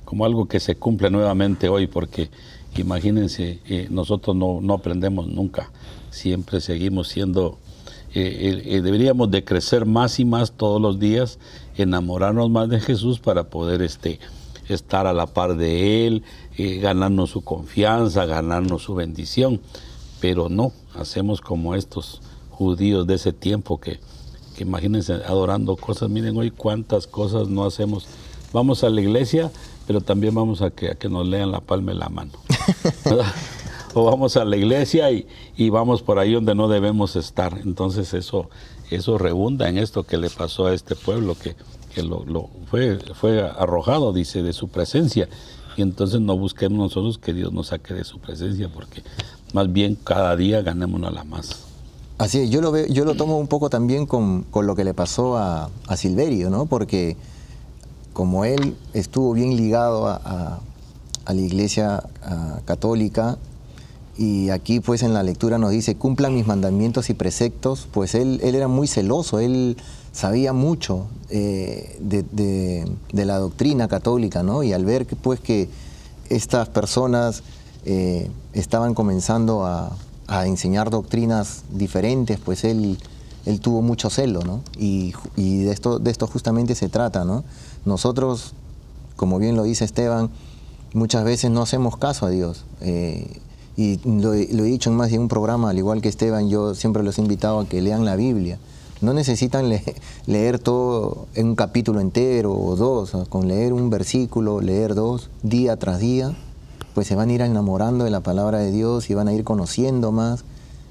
[0.06, 2.30] como algo que se cumple nuevamente hoy, porque
[2.78, 5.70] imagínense, eh, nosotros no, no aprendemos nunca,
[6.10, 7.58] siempre seguimos siendo
[8.12, 11.38] eh, eh, eh, deberíamos de crecer más y más todos los días,
[11.76, 14.18] enamorarnos más de Jesús para poder este,
[14.68, 16.24] estar a la par de Él,
[16.58, 19.60] ganarnos su confianza, ganarnos su bendición.
[20.20, 22.20] Pero no, hacemos como estos
[22.50, 24.00] judíos de ese tiempo que,
[24.56, 26.10] que imagínense adorando cosas.
[26.10, 28.06] Miren hoy cuántas cosas no hacemos.
[28.52, 29.50] Vamos a la iglesia,
[29.86, 32.32] pero también vamos a que, a que nos lean la palma de la mano.
[33.94, 35.26] o vamos a la iglesia y,
[35.56, 37.58] y vamos por ahí donde no debemos estar.
[37.64, 38.48] Entonces eso,
[38.90, 41.56] eso rebunda en esto que le pasó a este pueblo, que,
[41.94, 45.28] que lo fue, fue arrojado, dice, de su presencia.
[45.76, 49.02] Y entonces no busquemos nosotros que Dios nos saque de su presencia, porque
[49.54, 51.64] más bien cada día ganémonos la más.
[52.18, 54.84] Así es, yo lo veo, yo lo tomo un poco también con, con lo que
[54.84, 56.66] le pasó a, a Silverio, ¿no?
[56.66, 57.16] Porque
[58.12, 60.60] como él estuvo bien ligado a, a-
[61.26, 63.38] a la iglesia ah, católica
[64.18, 68.40] Y aquí pues en la lectura nos dice, cumplan mis mandamientos y preceptos, pues él,
[68.42, 69.76] él era muy celoso, él
[70.12, 72.22] sabía mucho eh, de,
[73.12, 74.62] de- la doctrina católica, ¿no?
[74.62, 75.68] Y al ver pues que
[76.28, 77.42] estas personas
[77.86, 79.96] eh, estaban comenzando a,
[80.26, 82.98] a enseñar doctrinas diferentes, pues él,
[83.46, 84.60] él tuvo mucho celo, ¿no?
[84.78, 87.42] Y, y de, esto, de esto justamente se trata, ¿no?
[87.86, 88.52] Nosotros,
[89.16, 90.28] como bien lo dice Esteban,
[90.92, 92.64] muchas veces no hacemos caso a Dios.
[92.82, 93.38] eh,
[93.76, 97.02] y lo, he- dicho en más de un programa, al igual que Esteban, yo siempre
[97.02, 98.58] los he invitado a que lean la Biblia.
[99.00, 99.82] No necesitan le-
[100.26, 105.76] leer todo en un capítulo entero o dos, con leer un versículo, leer dos, día
[105.78, 106.34] tras día,
[106.94, 109.44] pues se van a ir enamorando de la palabra de Dios y van a ir
[109.44, 110.44] conociendo más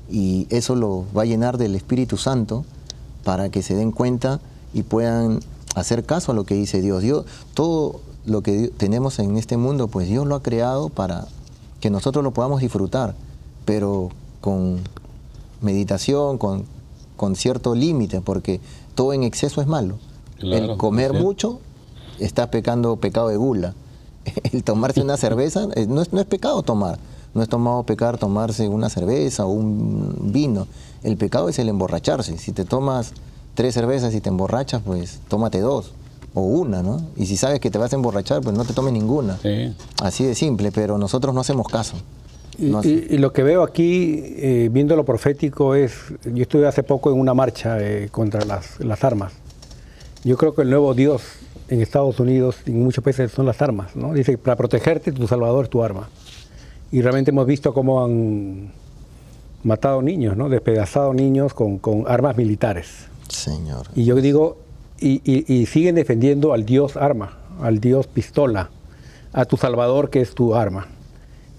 [0.09, 2.65] y eso lo va a llenar del Espíritu Santo
[3.23, 4.39] para que se den cuenta
[4.73, 5.41] y puedan
[5.75, 7.03] hacer caso a lo que dice Dios.
[7.03, 11.27] Dios todo lo que tenemos en este mundo, pues Dios lo ha creado para
[11.79, 13.15] que nosotros lo podamos disfrutar,
[13.65, 14.09] pero
[14.41, 14.79] con
[15.61, 16.65] meditación, con,
[17.17, 18.59] con cierto límite, porque
[18.95, 19.97] todo en exceso es malo.
[20.37, 21.59] Claro, El comer mucho,
[22.19, 23.73] estás pecando pecado de gula.
[24.51, 26.99] El tomarse una cerveza, eh, no es, no es pecado tomar.
[27.33, 30.67] No es tomado pecar tomarse una cerveza o un vino.
[31.03, 32.37] El pecado es el emborracharse.
[32.39, 33.13] Si te tomas
[33.53, 35.93] tres cervezas y te emborrachas, pues tómate dos
[36.39, 37.01] o una, ¿no?
[37.15, 39.37] Y si sabes que te vas a emborrachar, pues no te tomes ninguna.
[39.41, 39.73] Sí.
[40.01, 41.95] Así de simple, pero nosotros no hacemos caso.
[42.57, 45.93] Y, No- y- y lo que veo aquí, eh, viendo lo profético, es,
[46.25, 49.33] yo estuve hace poco en una marcha eh, contra las, las armas.
[50.23, 51.21] Yo creo que el nuevo Dios
[51.69, 54.13] en Estados Unidos y en muchos países son las armas, ¿no?
[54.13, 56.09] Dice, para protegerte, tu Salvador es tu arma.
[56.91, 58.71] Y realmente hemos visto cómo han
[59.63, 60.49] matado niños, ¿no?
[60.49, 62.87] Despedazado niños con, con armas militares.
[63.29, 63.87] Señor.
[63.95, 64.57] Y yo digo,
[65.01, 65.21] y,
[65.53, 68.69] y- siguen defendiendo al Dios arma, al Dios pistola,
[69.33, 70.87] a tu Salvador que es tu arma.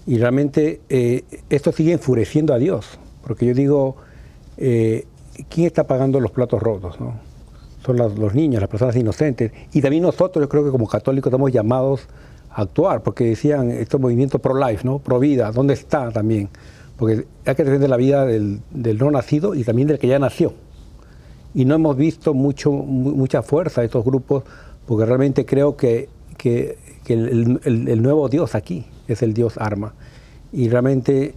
[0.07, 3.95] Y realmente eh, esto sigue enfureciendo a Dios, porque yo digo,
[4.57, 5.05] eh,
[5.49, 6.99] ¿quién está pagando los platos rotos?
[6.99, 7.19] no?
[7.85, 9.51] Son las- los niños, las personas inocentes.
[9.73, 12.01] Y también nosotros, yo creo que como católicos estamos llamados
[12.49, 14.99] a actuar, porque decían estos movimientos pro-life, ¿no?
[14.99, 16.49] pro-vida, ¿dónde está también?
[16.97, 20.19] Porque hay que defender la vida del, del no nacido y también del que ya
[20.19, 20.53] nació
[21.53, 24.43] y no hemos visto mucho, mu- mucha fuerza de estos grupos,
[24.85, 29.57] porque realmente creo que, que- que el, el- el nuevo Dios aquí es el Dios
[29.57, 29.93] arma.
[30.53, 31.33] Y realmente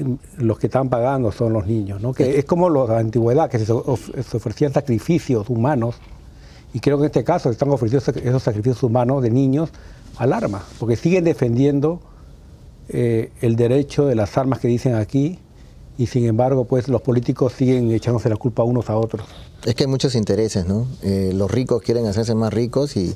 [0.00, 2.12] mm, los que están pagando son los niños, ¿no?
[2.12, 5.96] que es como la antigüedad, que se, of- se ofrecían sacrificios humanos,
[6.72, 9.70] y creo que en este caso están ofreciendo esos sacrificios humanos de niños
[10.16, 12.00] al arma, porque siguen defendiendo
[12.88, 15.38] eh, el derecho de las armas que dicen aquí,
[15.98, 19.26] y sin embargo, pues los políticos siguen echándose la culpa unos a otros.
[19.64, 20.86] Es que hay muchos intereses, ¿no?
[21.02, 23.14] Eh, los ricos quieren hacerse más ricos y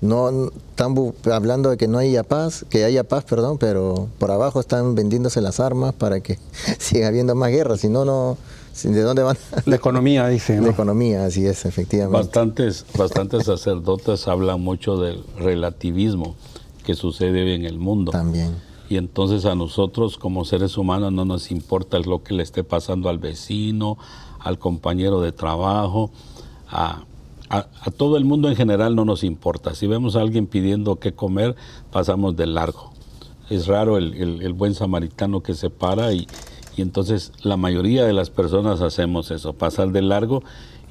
[0.00, 4.30] no están bu- hablando de que no haya paz, que haya paz, perdón, pero por
[4.30, 6.38] abajo están vendiéndose las armas para que
[6.78, 7.80] siga habiendo más guerras.
[7.80, 8.36] Si no, no,
[8.82, 9.36] ¿de dónde van?
[9.64, 10.68] La economía, dice, La ¿no?
[10.70, 12.16] economía, así es, efectivamente.
[12.18, 16.34] Bastantes, bastantes sacerdotes hablan mucho del relativismo
[16.84, 18.12] que sucede hoy en el mundo.
[18.12, 18.54] También.
[18.88, 23.08] Y entonces a nosotros como seres humanos no nos importa lo que le esté pasando
[23.08, 23.98] al vecino,
[24.38, 26.10] al compañero de trabajo,
[26.68, 27.04] a,
[27.96, 29.74] todo el mundo en general no nos importa.
[29.74, 31.54] Si vemos a alguien pidiendo qué comer,
[31.92, 32.92] pasamos de largo.
[33.50, 36.26] Es raro el buen samaritano que se para y,
[36.76, 40.42] y entonces la mayoría de las personas hacemos eso, pasar de largo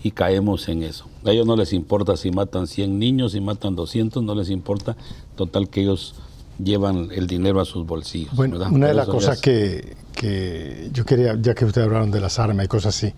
[0.03, 1.05] y caemos en eso.
[1.23, 4.97] A ellos no les importa si matan 100 niños, si matan 200, no les importa,
[5.35, 6.15] total que ellos
[6.57, 8.33] llevan el dinero a sus bolsillos.
[8.35, 8.71] Bueno, ¿verdad?
[8.73, 12.39] una de las cosas es- que, que yo quería, ya que ustedes hablaron de las
[12.39, 13.13] armas y cosas así,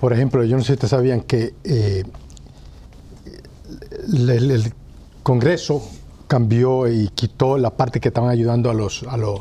[0.00, 2.04] por ejemplo, yo no sé si ustedes sabían que eh,
[4.12, 4.72] el, el- el
[5.22, 5.82] Congreso
[6.26, 9.40] cambió y quitó la parte que estaban ayudando a, los, a, los-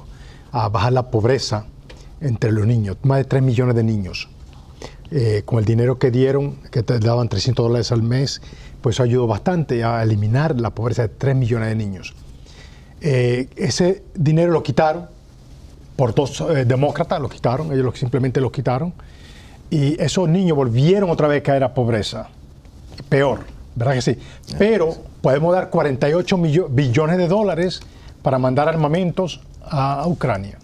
[0.51, 1.65] a bajar la pobreza
[2.21, 4.27] entre los niños, más de 3 millones de niños.
[5.11, 8.41] Eh, con el dinero que dieron, que te daban 300 dólares al mes,
[8.82, 12.13] pues eso ayudó bastante a eliminar la pobreza de 3 millones de niños.
[13.02, 15.08] Eh, ese dinero lo quitaron
[15.95, 18.93] por dos eh, demócratas, lo quitaron, ellos lo- simplemente lo quitaron.
[19.70, 22.28] Y esos niños volvieron otra vez a caer a pobreza.
[23.08, 23.39] Peor,
[23.76, 24.18] ¿verdad que sí?
[24.58, 27.82] Pero podemos dar 48 millo- billones de dólares
[28.22, 30.58] para mandar armamentos a, a Ucrania.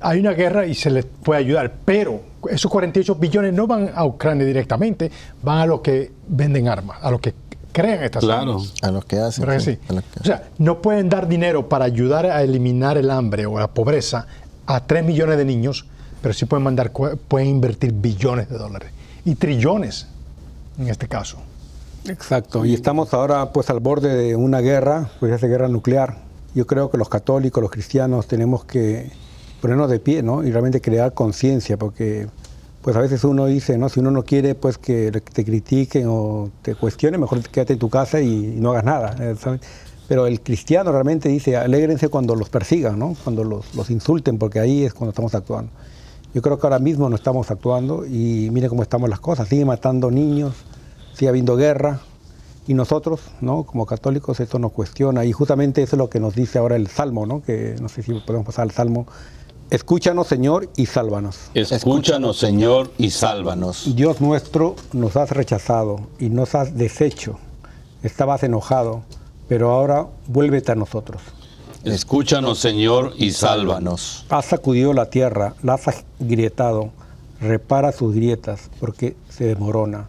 [0.00, 2.20] Hay una guerra y se les puede ayudar, pero
[2.50, 5.10] esos 48 billones no van a Ucrania directamente,
[5.42, 7.32] van a los que venden armas, a los que
[7.76, 8.52] crean estas Claro.
[8.52, 8.72] armas.
[8.82, 9.42] A los que hacen.
[9.44, 9.88] ¿Verdad que sí, sí?
[9.88, 13.44] a los que- O sea, no pueden dar dinero para ayudar a eliminar el hambre
[13.46, 14.26] o la pobreza
[14.66, 15.86] a 3 millones de niños,
[16.22, 18.90] pero sí pueden mandar, pueden invertir billones de dólares
[19.24, 20.06] y trillones
[20.78, 21.36] en este caso.
[22.08, 26.18] Exacto, y estamos ahora pues al borde de una guerra, pues esa guerra nuclear.
[26.54, 29.10] Yo creo que los católicos, los cristianos tenemos que
[29.60, 30.42] ponernos de pie, ¿no?
[30.44, 32.28] Y realmente crear conciencia, porque
[32.86, 33.88] pues a veces uno dice, ¿no?
[33.88, 37.90] Si uno no quiere pues que te critiquen o te cuestionen, mejor quédate en tu
[37.90, 39.16] casa y, no hagas nada.
[39.18, 39.60] eh, ¿sabes?
[40.06, 43.16] Pero el cristiano realmente dice, alégrense cuando los persigan, ¿no?
[43.24, 45.72] Cuando los, los insulten, porque ahí es cuando estamos actuando.
[46.32, 49.48] Yo creo que ahora mismo no estamos actuando y mire cómo estamos las cosas.
[49.48, 50.54] Sigue matando niños,
[51.12, 52.02] sigue habiendo guerra
[52.68, 53.64] y nosotros, ¿no?
[53.64, 56.86] Como católicos, esto nos cuestiona y justamente eso es lo que nos dice ahora el
[56.86, 57.42] Salmo, ¿no?
[57.42, 59.08] Que no sé si podemos pasar al Salmo.
[59.68, 61.50] Escúchanos, Señor, y sálvanos.
[61.54, 63.96] Escúchanos, Señor, y sálvanos.
[63.96, 67.38] Dios nuestro, nos has rechazado y nos has deshecho.
[68.04, 69.02] Estabas enojado,
[69.48, 71.20] pero ahora vuélvete a nosotros.
[71.82, 74.24] Escúchanos, Señor, y sálvanos.
[74.28, 76.90] Has sacudido la tierra, la has agrietado,
[77.40, 80.08] repara sus grietas, porque se desmorona.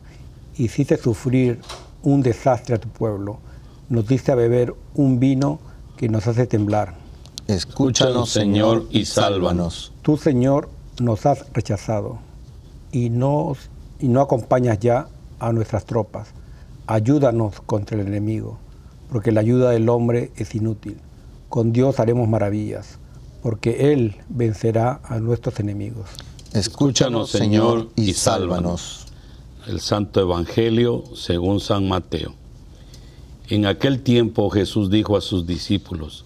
[0.55, 1.59] Hiciste sufrir
[2.03, 3.39] un desastre a tu pueblo.
[3.89, 5.59] Nos diste a beber un vino
[5.97, 7.06] que nos hace temblar.
[7.47, 9.93] Escúchanos, Señor, y sálvanos.
[10.01, 10.69] Tú, Señor,
[10.99, 12.19] nos has rechazado
[12.91, 13.69] y, nos,
[13.99, 15.07] y no acompañas ya
[15.39, 16.29] a nuestras tropas.
[16.87, 18.57] Ayúdanos contra el enemigo,
[19.09, 20.97] porque la ayuda del hombre es inútil.
[21.49, 22.99] Con Dios haremos maravillas,
[23.41, 26.09] porque Él vencerá a nuestros enemigos.
[26.53, 29.05] Escúchanos, Señor, y sálvanos.
[29.67, 32.33] El Santo Evangelio según San Mateo.
[33.49, 36.25] En aquel tiempo Jesús dijo a sus discípulos,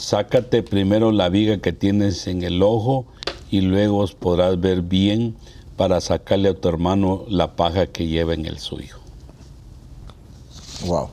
[0.00, 3.06] sácate primero la viga que tienes en el ojo
[3.50, 5.36] y luego podrás ver bien
[5.76, 8.96] para sacarle a tu hermano la paja que lleva en el suyo.
[10.86, 11.08] Wow.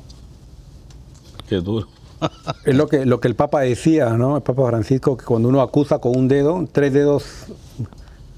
[1.48, 1.88] Qué duro.
[2.66, 4.38] Es lo que, lo que el Papa decía, ¿no?
[4.38, 7.24] El Papa Francisco, que cuando uno acusa con un dedo, tres dedos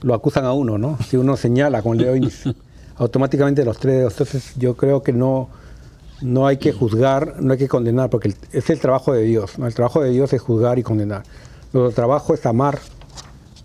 [0.01, 0.97] lo acusan a uno, ¿no?
[1.07, 2.53] Si uno señala con el dedo índice,
[2.97, 4.13] automáticamente los tres dedos.
[4.13, 5.49] Entonces yo creo que no,
[6.21, 9.67] no hay que juzgar, no hay que condenar, porque es el trabajo de Dios, ¿no?
[9.67, 11.23] El trabajo de Dios es juzgar y condenar.
[11.71, 12.79] Nuestro trabajo es amar,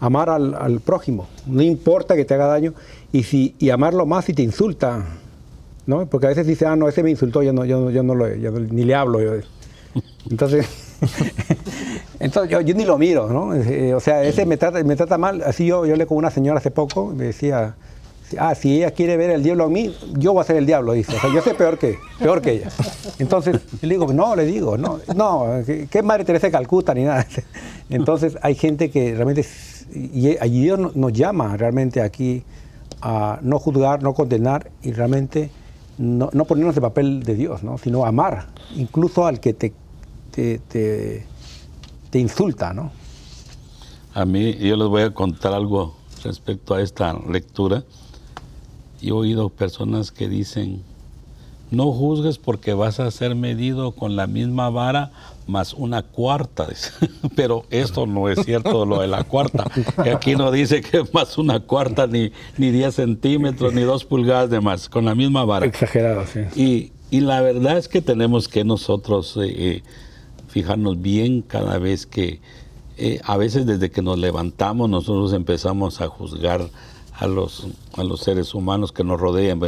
[0.00, 2.74] amar al, prójimo, no importa que te haga daño,
[3.12, 5.04] y, si, y amarlo más si te insulta,
[5.86, 6.06] ¿no?
[6.06, 8.32] Porque a veces dice, ah, no, ese me insultó, yo no, yo, yo no lo,
[8.34, 9.20] yo ni le hablo.
[9.20, 9.32] Yo.
[10.30, 10.66] Entonces,
[12.20, 13.54] entonces yo, yo ni lo miro, ¿no?
[13.54, 15.42] Eh, o sea, ese me trata, me trata mal.
[15.42, 17.76] Así yo, yo hablé con una señora hace poco, me decía,
[18.38, 20.92] ah, si ella quiere ver el diablo en mí, yo voy a ser el diablo,
[20.92, 21.14] dice.
[21.16, 22.68] O sea, yo sé peor que, peor que ella.
[23.18, 25.46] Entonces, le digo, no, le digo, no, no,
[25.90, 27.26] que Madre Teresa de Calcuta ni nada.
[27.90, 29.44] Entonces, hay gente que realmente,
[29.94, 32.42] y allí Dios no- nos llama realmente aquí
[33.02, 35.50] a no juzgar, no condenar y realmente
[35.98, 37.76] no, no ponernos el papel de Dios, ¿no?
[37.78, 39.72] sino amar, incluso al que te,
[40.30, 41.26] te, te,
[42.10, 42.72] te insulta.
[42.72, 42.90] ¿no?
[44.14, 47.84] A mí, yo les voy a contar algo respecto a esta lectura.
[49.06, 50.82] He oído personas que dicen,
[51.70, 55.12] no juzgues porque vas a ser medido con la misma vara
[55.46, 56.68] más una cuarta.
[57.36, 59.64] Pero esto no es cierto, lo de la cuarta.
[60.14, 64.60] Aquí no dice que más una cuarta, ni, ni 10 centímetros, ni 2 pulgadas de
[64.60, 65.66] más, con la misma vara.
[65.66, 66.40] Exagerado, sí.
[66.56, 69.82] Y, y la verdad es que tenemos que nosotros eh, eh,
[70.48, 72.40] fijarnos bien cada vez que,
[72.96, 76.68] eh, a veces desde que nos levantamos, nosotros empezamos a juzgar
[77.18, 79.60] a los, a los seres humanos que nos rodean.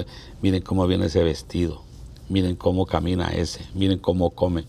[0.42, 1.82] Miren cómo viene ese vestido,
[2.28, 4.64] miren cómo camina ese, miren cómo come.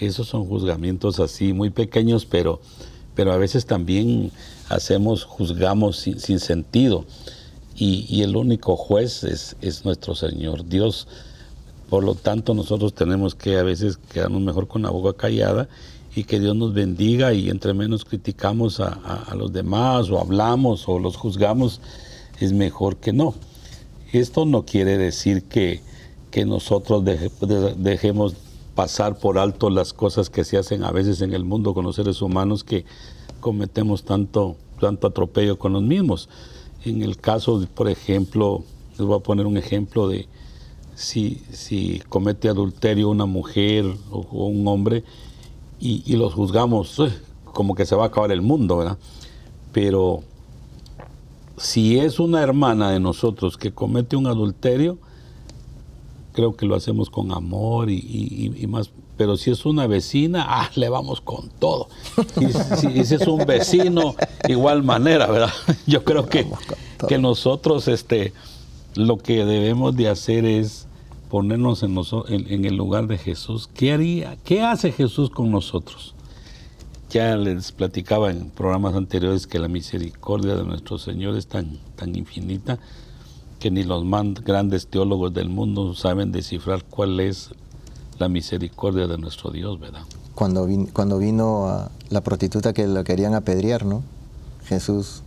[0.00, 2.60] Esos son juzgamientos así, muy pequeños, pero,
[3.14, 4.32] pero a veces también
[4.68, 7.04] hacemos, juzgamos sin, sin sentido.
[7.74, 11.08] Y, el único juez es, es nuestro Señor Dios.
[11.88, 15.68] Por lo tanto, nosotros tenemos que a veces quedarnos mejor con la boca callada
[16.14, 20.88] y que Dios nos bendiga y entre menos criticamos a- a los demás o hablamos
[20.88, 21.80] o los juzgamos,
[22.40, 23.34] es mejor que no.
[24.12, 25.80] Esto no quiere decir que,
[26.30, 28.34] que nosotros deje- de- dejemos
[28.74, 31.96] pasar por alto las cosas que se hacen a veces en el mundo con los
[31.96, 32.84] seres humanos que
[33.40, 36.28] cometemos tanto, tanto atropello con los mismos.
[36.84, 38.64] En el caso, por ejemplo,
[38.98, 40.26] les voy a poner un ejemplo de
[40.94, 45.04] si, si comete adulterio una mujer o, un hombre
[45.80, 47.10] y, los juzgamos "Ugh",
[47.44, 48.98] como que se va a acabar el mundo, ¿verdad?
[49.72, 50.22] Pero
[51.62, 54.98] si es una hermana de nosotros que comete un adulterio,
[56.32, 58.90] creo que lo hacemos con amor y, y- y más.
[59.16, 61.88] Pero si es una vecina, ah, le vamos con todo.
[62.40, 62.46] Y
[62.78, 64.14] si, y si es un vecino,
[64.48, 65.52] igual manera, ¿verdad?
[65.86, 66.46] Yo creo que,
[67.08, 68.32] que nosotros este,
[68.94, 70.86] lo que debemos de hacer es
[71.30, 73.68] ponernos en, noso- en- en el lugar de Jesús.
[73.72, 74.36] ¿Qué haría?
[74.44, 76.14] ¿Qué hace Jesús con nosotros?
[77.12, 82.16] Ya les platicaba en programas anteriores que la misericordia de nuestro Señor es tan, tan
[82.16, 82.78] infinita
[83.60, 87.50] que ni los más grandes teólogos del mundo saben descifrar cuál es
[88.18, 90.00] la misericordia de nuestro Dios, ¿verdad?
[90.34, 94.02] Cuando, vin- cuando vino a la prostituta que lo querían apedrear, ¿no?
[94.64, 95.22] Jesús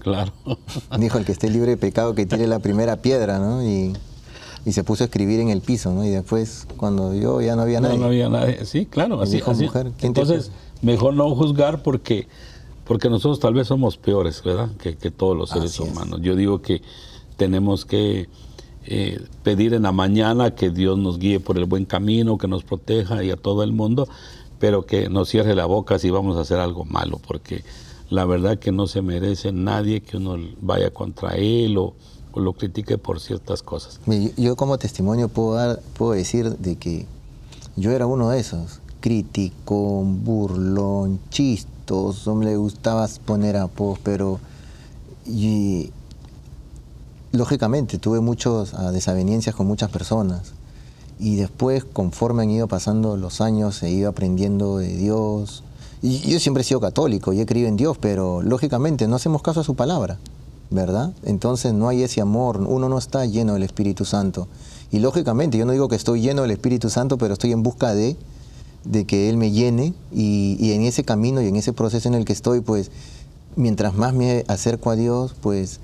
[0.00, 0.32] Claro.
[0.98, 3.62] dijo, el que esté libre de pecado que tire la primera piedra, ¿no?
[3.62, 3.92] Y,
[4.64, 6.04] y se puso a escribir en el piso, ¿no?
[6.04, 7.98] Y después, cuando vio, ya no había nadie.
[7.98, 8.64] no había nadie.
[8.64, 9.36] Sí, claro, así.
[9.36, 9.64] dijo, así.
[9.64, 10.50] "Mujer, ¿quién te Entonces,
[10.82, 12.26] mejor no juzgar porque,
[12.84, 14.70] porque nosotros tal vez somos peores, ¿verdad?
[14.76, 15.90] Que, que todos los seres Así es.
[15.90, 16.20] humanos.
[16.22, 16.82] Yo digo que
[17.36, 18.28] tenemos que
[18.86, 22.64] eh, pedir en la mañana que Dios nos guíe por el buen camino, que nos
[22.64, 24.08] proteja y a todo el mundo,
[24.58, 27.62] pero que nos cierre la boca si vamos a hacer algo malo, porque
[28.10, 31.94] la verdad que no se merece nadie que uno vaya contra él o,
[32.32, 34.00] o lo critique por ciertas cosas.
[34.06, 37.06] Yo, yo como testimonio puedo, dar, puedo decir de que
[37.76, 44.38] yo era uno de esos, crítico, burlón, chistoso, le gustaba poner apodos, pero
[45.26, 45.90] y,
[47.32, 50.52] lógicamente tuve muchas desavenencias con muchas personas
[51.18, 55.62] y después conforme han ido pasando los años he ido aprendiendo de Dios
[56.02, 59.42] y yo siempre he sido católico y he creído en Dios, pero lógicamente no hacemos
[59.42, 60.18] caso a su palabra.
[60.70, 61.12] ¿verdad?
[61.24, 64.48] Entonces no hay ese amor, uno no está lleno del Espíritu Santo.
[64.92, 67.92] Y lógicamente, yo no digo que estoy lleno del Espíritu Santo, pero estoy en busca
[67.92, 68.16] de,
[68.84, 72.24] de que Él me llene y, en ese camino y en ese proceso en el
[72.24, 72.90] que estoy, pues
[73.56, 75.80] mientras más me acerco a Dios, pues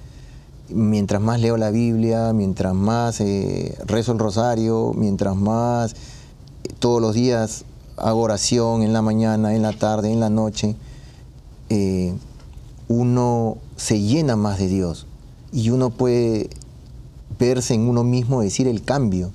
[0.69, 5.95] mientras más leo la Biblia, mientras más eh, rezo el rosario, mientras más
[6.79, 7.65] todos los días
[7.97, 10.77] hago oración en la mañana, en la tarde, en la noche,
[11.69, 12.15] eh,
[12.89, 15.07] uno se llena más de Dios
[15.53, 16.51] y uno puede
[17.39, 19.33] verse en uno mismo, decir el cambio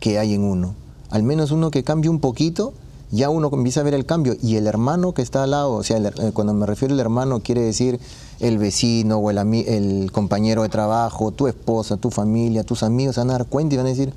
[0.00, 0.74] que hay en uno.
[1.10, 2.72] Al menos uno que cambie un poquito,
[3.16, 4.36] ya uno empieza a ver el cambio.
[4.42, 7.40] Y el hermano que está al lado, o sea, eh, cuando me refiero al hermano,
[7.40, 7.98] quiere decir
[8.40, 13.20] el vecino o el, el compañero de trabajo, tu esposa, tu familia, tus amigos, se
[13.22, 14.12] van a dar cuenta y van a decir,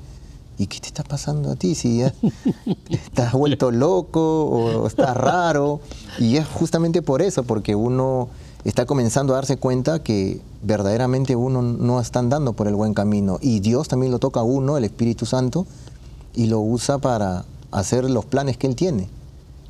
[0.58, 1.74] ¿y qué te está pasando a ti?
[1.74, 2.12] Si ya
[2.90, 5.80] estás vuelto loco o estás raro.
[6.18, 8.28] Y es justamente por eso, porque uno
[8.64, 13.38] está comenzando a darse cuenta que verdaderamente uno no está andando por el buen camino.
[13.40, 15.66] Y Dios también lo toca a uno, el Espíritu Santo,
[16.34, 19.08] y lo usa para hacer los planes que Él tiene.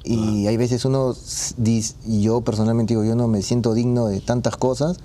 [0.02, 1.14] Y hay veces uno
[2.06, 4.96] yo personalmente digo, yo no me siento digno de tantas cosas,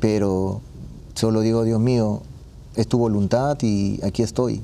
[0.00, 0.60] pero
[1.14, 2.22] solo digo, Dios mío,
[2.74, 4.62] es tu voluntad y aquí estoy.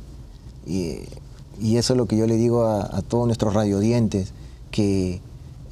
[0.66, 0.98] Y,
[1.60, 4.32] y eso es lo que yo le digo a, a todos nuestros radiodientes,
[4.70, 5.20] que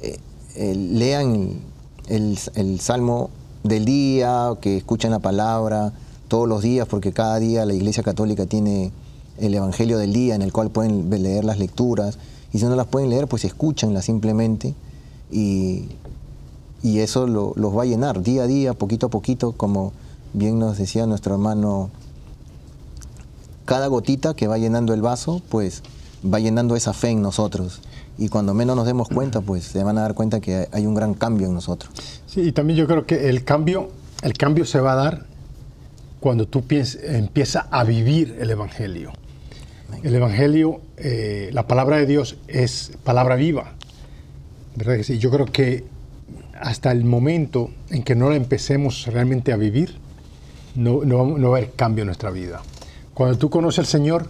[0.01, 0.19] eh,
[0.55, 1.59] eh, lean
[2.07, 3.29] el, el salmo
[3.63, 5.93] del día, que escuchen la palabra
[6.29, 8.91] todos los días, porque cada día la Iglesia Católica tiene
[9.37, 12.17] el Evangelio del día en el cual pueden leer las lecturas,
[12.53, 14.75] y si no las pueden leer, pues escúchanlas simplemente,
[15.31, 15.89] y,
[16.83, 19.93] y eso lo- los va a llenar día a día, poquito a poquito, como
[20.33, 21.89] bien nos decía nuestro hermano
[23.65, 25.83] cada gotita que va llenando el vaso, pues
[26.25, 27.81] va llenando esa fe en nosotros.
[28.17, 30.93] Y cuando menos nos demos cuenta, pues se van a dar cuenta que hay un
[30.93, 31.91] gran cambio en nosotros.
[32.27, 33.89] Sí, y también yo creo que el cambio,
[34.21, 35.25] el cambio se va a dar
[36.19, 39.11] cuando tú empiezas a vivir el Evangelio.
[40.03, 43.73] El Evangelio, eh, la palabra de Dios es palabra viva.
[44.75, 45.19] ¿Verdad que sí?
[45.19, 45.83] Yo creo que
[46.59, 49.95] hasta el momento en que no la empecemos realmente a vivir,
[50.75, 52.61] no, no, va a haber cambio en nuestra vida.
[53.13, 54.27] Cuando tú conoces al Señor,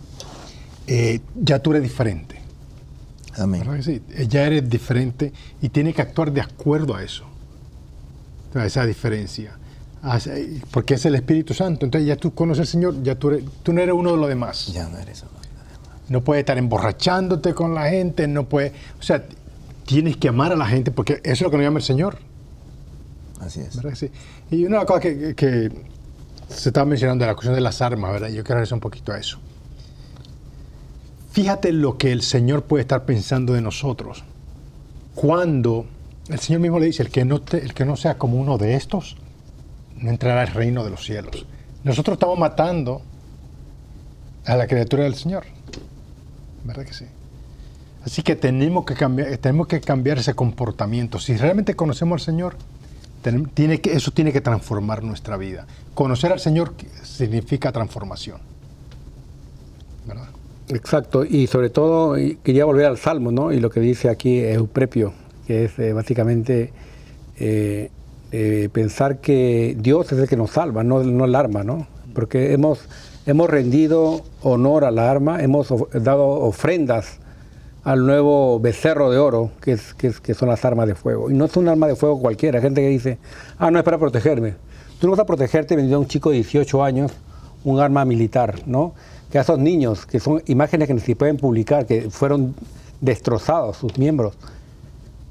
[0.87, 2.35] eh, ya tú eres diferente.
[3.37, 3.61] Amén.
[3.61, 4.01] ¿verdad que sí?
[4.11, 7.23] Eh, Ya eres diferente y tienes que actuar de acuerdo a eso,
[8.53, 9.57] a esa diferencia.
[10.71, 11.85] Porque es el Espíritu Santo.
[11.85, 14.27] Entonces ya tú conoces al Señor, ya tú, eres- tú no eres uno de los
[14.27, 14.67] demás.
[14.73, 15.31] Ya no eres uno.
[16.09, 18.73] No puedes estar emborrachándote con la gente, no puedes...
[18.99, 19.23] O sea,
[19.85, 22.17] tienes que amar a la gente porque eso es lo que nos llama el Señor.
[23.39, 23.79] Así es.
[24.51, 25.71] Y una cosa que, que
[26.49, 28.27] se estaba mencionando, la cuestión de las armas, ¿verdad?
[28.29, 29.39] Yo quiero regresar un poquito a eso.
[31.31, 34.23] Fíjate lo que el Señor puede estar pensando de nosotros.
[35.15, 35.85] Cuando
[36.29, 38.57] el Señor mismo le dice, el que no, te- el que no sea como uno
[38.57, 39.17] de estos,
[39.97, 41.45] no entrará al reino de los cielos.
[41.83, 43.01] Nosotros estamos matando
[44.45, 45.45] a la criatura del Señor.
[46.63, 47.05] ¿Verdad que sí?
[48.05, 51.19] Así que tenemos que cambiar, tenemos que cambiar ese comportamiento.
[51.19, 52.55] Si realmente conocemos al Señor,
[53.53, 55.65] tiene que, eso tiene que transformar nuestra vida.
[55.93, 58.39] Conocer al Señor significa transformación.
[60.05, 60.27] ¿verdad?
[60.69, 63.51] Exacto, y sobre todo quería volver al Salmo, ¿no?
[63.51, 65.13] Y lo que dice aquí Euprepio,
[65.47, 66.71] que es eh, básicamente
[67.37, 67.89] eh,
[68.31, 71.87] eh, pensar que Dios es el que nos salva, no, no el arma, ¿no?
[72.13, 72.87] Porque hemos,
[73.25, 77.19] hemos rendido honor a la arma, hemos dado ofrendas
[77.83, 81.29] al nuevo becerro de oro, que, es, que, son las armas de fuego.
[81.29, 83.17] Y no es un arma de fuego cualquiera, hay gente que dice,
[83.57, 84.55] ah, no es para protegerme.
[84.99, 87.11] Tú no vas a protegerte vendiendo a un chico de 18 años
[87.65, 88.93] un arma militar, ¿no?
[89.31, 92.55] Que a esos niños, que son imágenes que ni se pueden publicar, que fueron
[93.01, 94.35] destrozados sus miembros.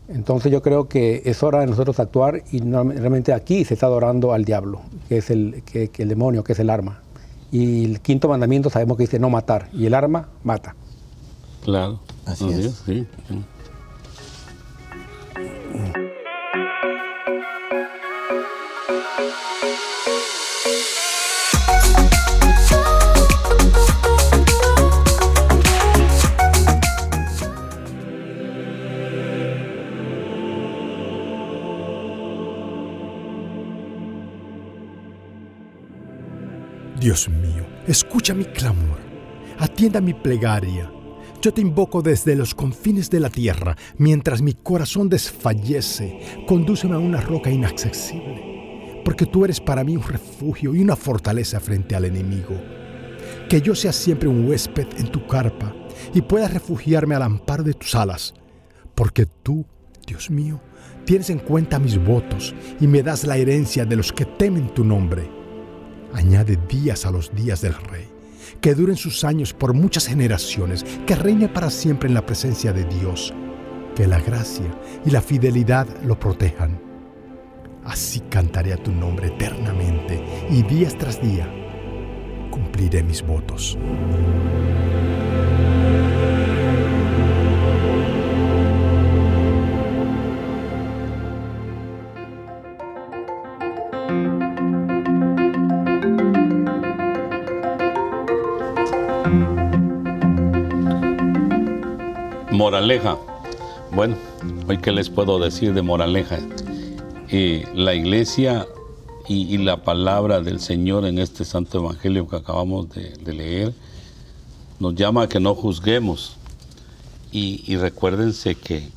[0.09, 4.32] Entonces yo creo que es hora de nosotros actuar y realmente aquí se está adorando
[4.32, 7.01] al diablo, que es el, que el demonio, que es el arma.
[7.53, 10.74] Y el quinto mandamiento sabemos que dice no matar, y el arma mata.
[11.62, 12.00] Claro.
[12.24, 12.82] Así es.
[12.86, 13.44] sí, sí.
[37.03, 39.00] Dios mío, escucha mi clamor,
[39.59, 40.88] atienda mi plegaria.
[41.42, 46.98] Yo te invoco desde los confines de la tierra, mientras mi corazón desfallece, condúceme a
[46.98, 52.05] una roca inaccesible, porque tú eres para mí un refugio y una fortaleza frente al
[52.05, 52.55] enemigo.
[53.48, 55.74] Que yo sea siempre un huésped en tu carpa
[56.14, 58.32] y pueda refugiarme al amparo de tus alas,
[58.94, 59.66] porque tú,
[60.07, 60.61] Dios mío,
[61.05, 64.84] tienes en cuenta mis votos y me das la herencia de los que temen tu
[64.84, 65.41] nombre.
[66.14, 68.06] Añade días a los días del rey,
[68.60, 72.84] que duren sus años por muchas generaciones, que reine para siempre en la presencia de
[72.84, 73.32] Dios,
[73.96, 74.70] que la gracia
[75.04, 76.80] y la fidelidad lo protejan.
[77.84, 81.48] Así cantaré a tu nombre eternamente y días tras día
[82.52, 83.76] cumpliré mis votos.
[102.83, 103.16] Moraleja.
[103.95, 104.16] Bueno,
[104.66, 106.41] hoy qué les puedo decir de moraleja.
[107.28, 108.66] Eh, la iglesia
[109.28, 113.72] y, la palabra del Señor en este santo evangelio que acabamos de, leer
[114.80, 116.39] nos llama a que no juzguemos.
[117.30, 118.89] Y, recuérdense que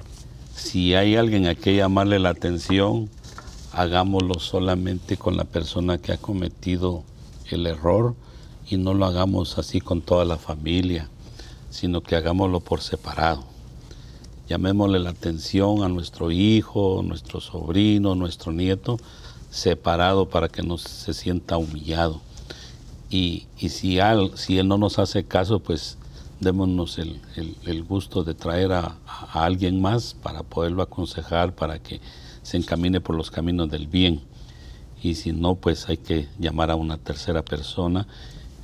[0.55, 3.07] si hay alguien a que llamarle la atención,
[3.71, 7.03] hagámoslo solamente con la persona que ha cometido
[7.51, 8.15] el error
[8.67, 11.07] y no lo hagamos así con toda la familia,
[11.69, 13.54] sino que hagámoslo por separado.
[14.49, 18.97] Llamémosle la atención a nuestro hijo, nuestro sobrino, nuestro nieto,
[19.49, 22.21] separado para que no se sienta humillado.
[23.09, 25.97] Y, y si, al- si él no nos hace caso, pues
[26.39, 27.19] démonos el,
[27.65, 31.99] el- gusto de traer a, a alguien más para poderlo aconsejar, para que
[32.43, 34.21] se encamine por los caminos del bien.
[35.01, 38.07] Y si no, pues hay que llamar a una tercera persona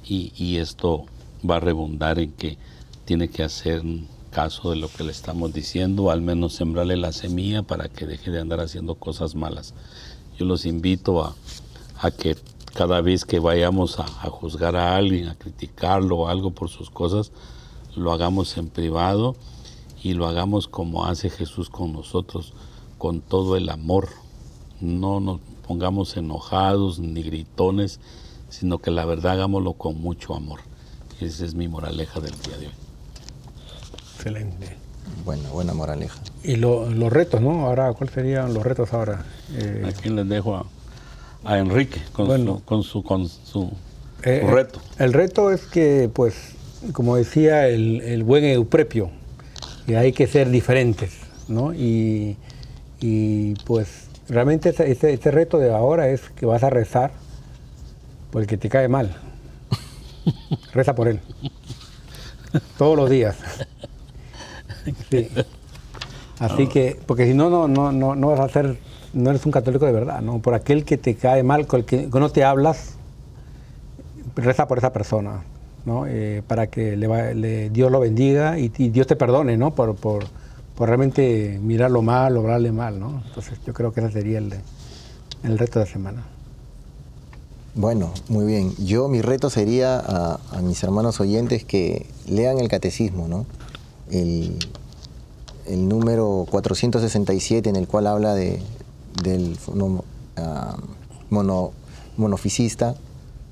[0.05, 1.05] y, y esto
[1.47, 2.57] va a redundar en que
[3.05, 3.83] tiene que hacer
[4.31, 8.31] caso de lo que le estamos diciendo, al menos sembrarle la semilla para que deje
[8.31, 9.75] de andar haciendo cosas malas.
[10.39, 11.35] Yo los invito a,
[12.11, 12.35] que
[12.73, 16.89] cada vez que vayamos a, a juzgar a alguien, a criticarlo o algo por sus
[16.89, 17.31] cosas,
[17.95, 19.35] lo hagamos en privado
[20.01, 22.53] y lo hagamos como hace Jesús con nosotros,
[22.97, 24.09] con todo el amor.
[24.79, 27.99] No nos pongamos enojados ni gritones,
[28.49, 30.61] sino que la verdad hagámoslo con mucho amor.
[31.19, 32.90] Esa es mi moraleja del día de hoy.
[34.25, 34.77] Excelente.
[35.25, 36.19] Buena, buena moraleja.
[36.43, 37.65] Y lo- los retos, ¿no?
[37.65, 39.25] Ahora, ¿cuáles serían los retos ahora?
[39.55, 40.65] Eh, Aquí les dejo a,
[41.43, 42.57] a Enrique con, Bueno.
[42.59, 43.71] su, con su con su,
[44.23, 44.79] eh, su reto.
[44.99, 46.35] El reto es que, pues,
[46.93, 49.09] como decía el, el buen Euprepio,
[49.87, 51.13] que hay que ser diferentes,
[51.47, 51.73] ¿no?
[51.73, 52.37] Y,
[52.99, 57.11] y, pues, realmente este, este- este reto de ahora es que vas a rezar
[58.31, 59.15] por el que te cae mal.
[60.73, 61.19] Reza por él.
[62.77, 63.37] Todos los días.
[65.09, 65.27] Sí.
[66.41, 68.77] Así que, porque si no, no, no, no, vas a ser,
[69.13, 70.39] no eres un católico de verdad, ¿no?
[70.39, 72.95] Por aquel que te cae mal, con el que, no te hablas,
[74.35, 75.43] reza por esa persona,
[75.85, 76.05] ¿no?
[76.07, 76.97] Eh, para que
[77.71, 79.75] Dios lo bendiga y, Dios te perdone, ¿no?
[79.75, 80.23] Por, por,
[80.75, 83.21] por realmente mirarlo mal, obrarle mal, ¿no?
[83.27, 84.51] Entonces yo creo que ese sería el,
[85.43, 86.23] el reto de la semana.
[87.75, 88.73] Bueno, muy bien.
[88.83, 93.45] Yo mi reto sería a mis hermanos oyentes que lean el catecismo, ¿no?
[94.11, 94.57] El,
[95.67, 98.61] el número 467 en el cual habla de,
[99.23, 100.03] del mono-
[100.37, 100.77] ah,
[101.29, 101.71] mono-
[102.17, 102.95] monofisista,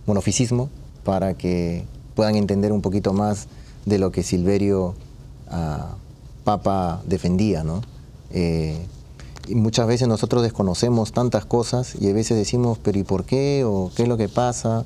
[0.06, 0.70] monofisismo,
[1.04, 1.86] para que
[2.16, 3.48] puedan entender un poquito más
[3.86, 4.96] de lo que Silverio
[5.50, 5.96] ah,
[6.44, 7.82] Papa defendía, ¿no?
[8.32, 8.78] Eh,
[9.48, 13.64] y muchas veces nosotros desconocemos tantas cosas y a veces decimos, pero ¿y por qué?
[13.66, 14.86] ¿O qué es lo que pasa?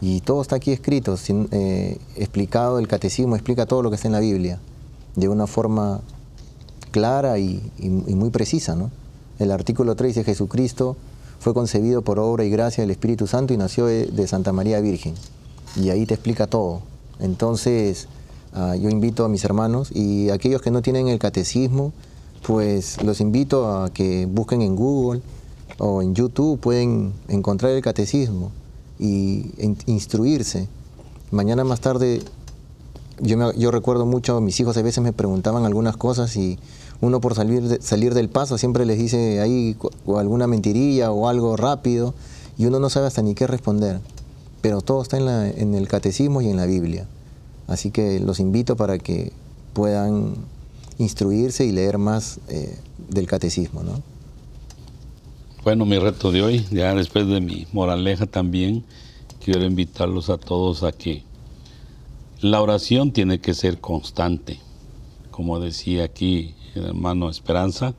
[0.00, 1.16] Y todo está aquí escrito,
[1.50, 4.58] eh, explicado, el catecismo explica todo lo que está en la Biblia,
[5.16, 6.00] de una forma
[6.90, 8.74] clara y, muy precisa.
[8.74, 8.90] ¿no?
[9.38, 10.96] El artículo 3 dice, Jesucristo
[11.38, 15.14] fue concebido por obra y gracia del Espíritu Santo y nació de, Santa María Virgen.
[15.76, 16.82] Y ahí te explica todo.
[17.18, 18.08] Entonces,
[18.52, 21.92] ah, yo invito a mis hermanos y aquellos que no tienen el catecismo,
[22.46, 25.22] pues los invito a que busquen en Google
[25.78, 28.50] o en YouTube, pueden encontrar el catecismo
[28.98, 30.68] y en- instruirse.
[31.30, 32.22] Mañana más tarde
[33.20, 36.58] yo, me- yo recuerdo mucho, mis hijos a veces me preguntaban algunas cosas y
[37.00, 39.76] uno por salir, de- salir del paso siempre les dice ahí
[40.16, 42.14] alguna mentirilla o algo rápido
[42.58, 44.00] y uno no sabe hasta ni qué responder.
[44.60, 47.06] Pero todo está en, la- el catecismo y en la Biblia.
[47.66, 49.32] Así que los invito para que
[49.72, 50.34] puedan
[50.98, 52.76] instruirse y leer más eh,
[53.08, 53.82] del catecismo.
[53.82, 54.02] ¿no?
[55.64, 58.84] Bueno, mi reto de hoy, ya después de mi moraleja también,
[59.44, 61.22] quiero invitarlos a todos a que
[62.40, 64.58] la oración tiene que ser constante.
[65.30, 67.94] Como decía aquí el hermano Esperanza,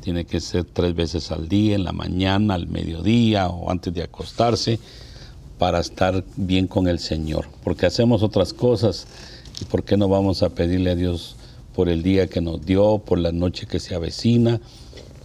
[0.00, 4.02] tiene que ser tres veces al día, en la mañana, al mediodía o antes de
[4.02, 4.78] acostarse,
[5.58, 7.46] para estar bien con el Señor.
[7.64, 9.06] Porque hacemos otras cosas
[9.60, 11.36] y por qué no vamos a pedirle a Dios
[11.74, 14.60] por el día que nos dio, por la noche que se avecina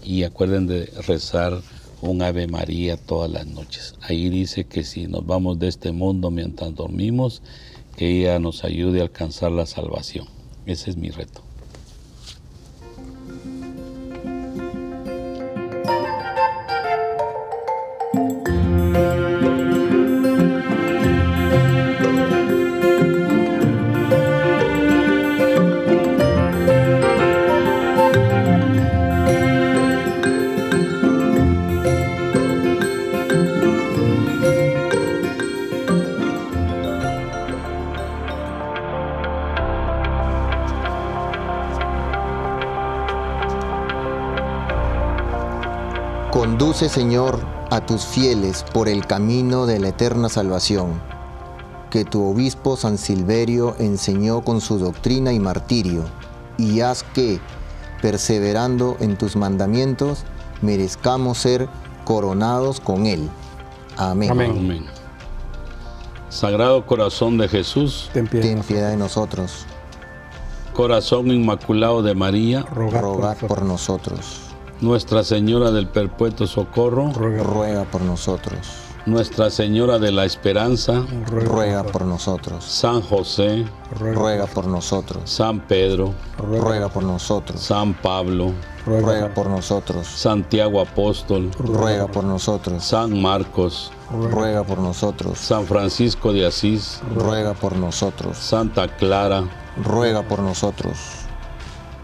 [0.03, 1.62] y acuerden de rezar
[2.01, 3.95] un Ave María todas las noches.
[4.01, 7.41] Ahí dice que si nos vamos de este mundo mientras dormimos,
[7.98, 10.28] que ella nos ayude a alcanzar la salvación.
[10.68, 11.47] Ese es mi reto.
[46.98, 47.39] Señor,
[47.70, 51.00] a tus fieles por el camino de la eterna salvación,
[51.91, 56.06] que tu obispo San Silverio enseñó con su doctrina y martirio,
[56.58, 57.39] y haz que,
[58.02, 60.24] perseverando en tus mandamientos,
[60.64, 61.70] merezcamos ser
[62.04, 63.30] coronados con él.
[63.95, 64.32] Amén.
[64.32, 64.52] Amén.
[64.58, 64.86] Amén.
[66.30, 68.48] Sagrado corazón de Jesús, Ten piedad.
[68.48, 69.68] Ten piedad de nosotros,
[70.74, 73.48] corazón inmaculado de María, Rogad por rogad nosotros.
[73.48, 74.41] por nosotros,
[74.82, 78.60] Nuestra Señora del Perpetuo Socorro, Ruega por- ruega por nosotros,
[79.08, 83.66] Nuestra Señora de la Esperanza, ruega por nosotros, San José,
[83.98, 88.52] ruega por nosotros, San Pedro, ruega por nosotros, San Pablo,
[88.86, 96.34] ruega por nosotros, Santiago Apóstol, ruega por nosotros, San Marcos, ruega por nosotros, San Francisco
[96.34, 99.46] de Asís, ruega por nosotros, Santa Clara,
[99.82, 100.98] ruega por nosotros,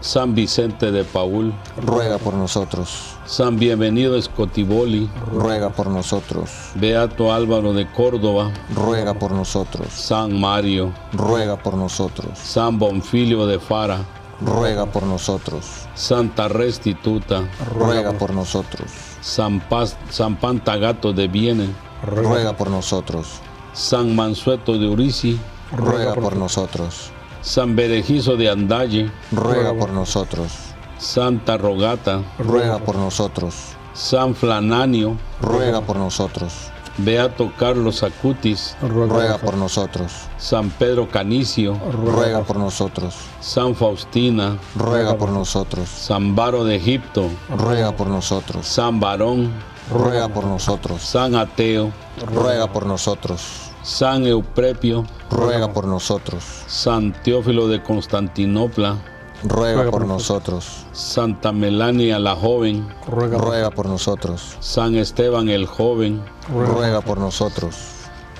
[0.04, 7.72] San Vicente de Paul, ruega por nosotros, San Bienvenido Escotiboli, ruega por nosotros, Beato Álvaro
[7.72, 14.04] de Córdoba, ruega por nosotros, San Mario, ruega por nosotros, San Bonfilio de Fara,
[14.42, 18.90] ruega por nosotros, Santa Restituta, ruega por nosotros,
[19.22, 21.70] San, Paz, San Pantagato de Viene,
[22.04, 23.40] ruega por nosotros,
[23.72, 25.40] San Mansueto de Urici,
[25.74, 27.10] ruega por nosotros,
[27.44, 30.50] San Berejizo de Andalle, ruega por nosotros,
[30.96, 33.54] Santa Rogata, ruega por nosotros,
[33.92, 42.42] San Flananio, ruega por nosotros, Beato Carlos Acutis, ruega por nosotros, San Pedro Canicio, ruega
[42.44, 49.00] por nosotros, San Faustina, ruega por nosotros, San Baro de Egipto, ruega por nosotros, San
[49.00, 49.52] Barón,
[49.92, 51.92] ruega por nosotros, San Ateo,
[52.26, 58.96] ruega por nosotros, San Euprepio, ruega por nosotros, San Teófilo de Constantinopla,
[59.42, 67.02] ruega por nosotros, Santa Melania la joven, ruega por nosotros, San Esteban el joven, ruega
[67.02, 67.76] por nosotros,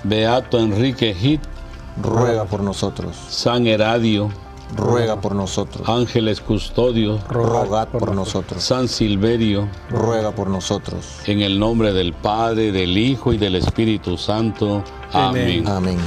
[0.02, 1.42] Beato Enrique Hit,
[2.02, 4.30] ruega por nosotros, San Heradio,
[4.76, 11.20] ruega por nosotros, Ángeles Custodios, rogad por nosotros, San Silverio, ruega por nosotros.
[11.26, 14.82] en el nombre del Padre, del Hijo y del Espíritu Santo.
[15.12, 15.66] Amén.
[15.66, 15.98] Amén.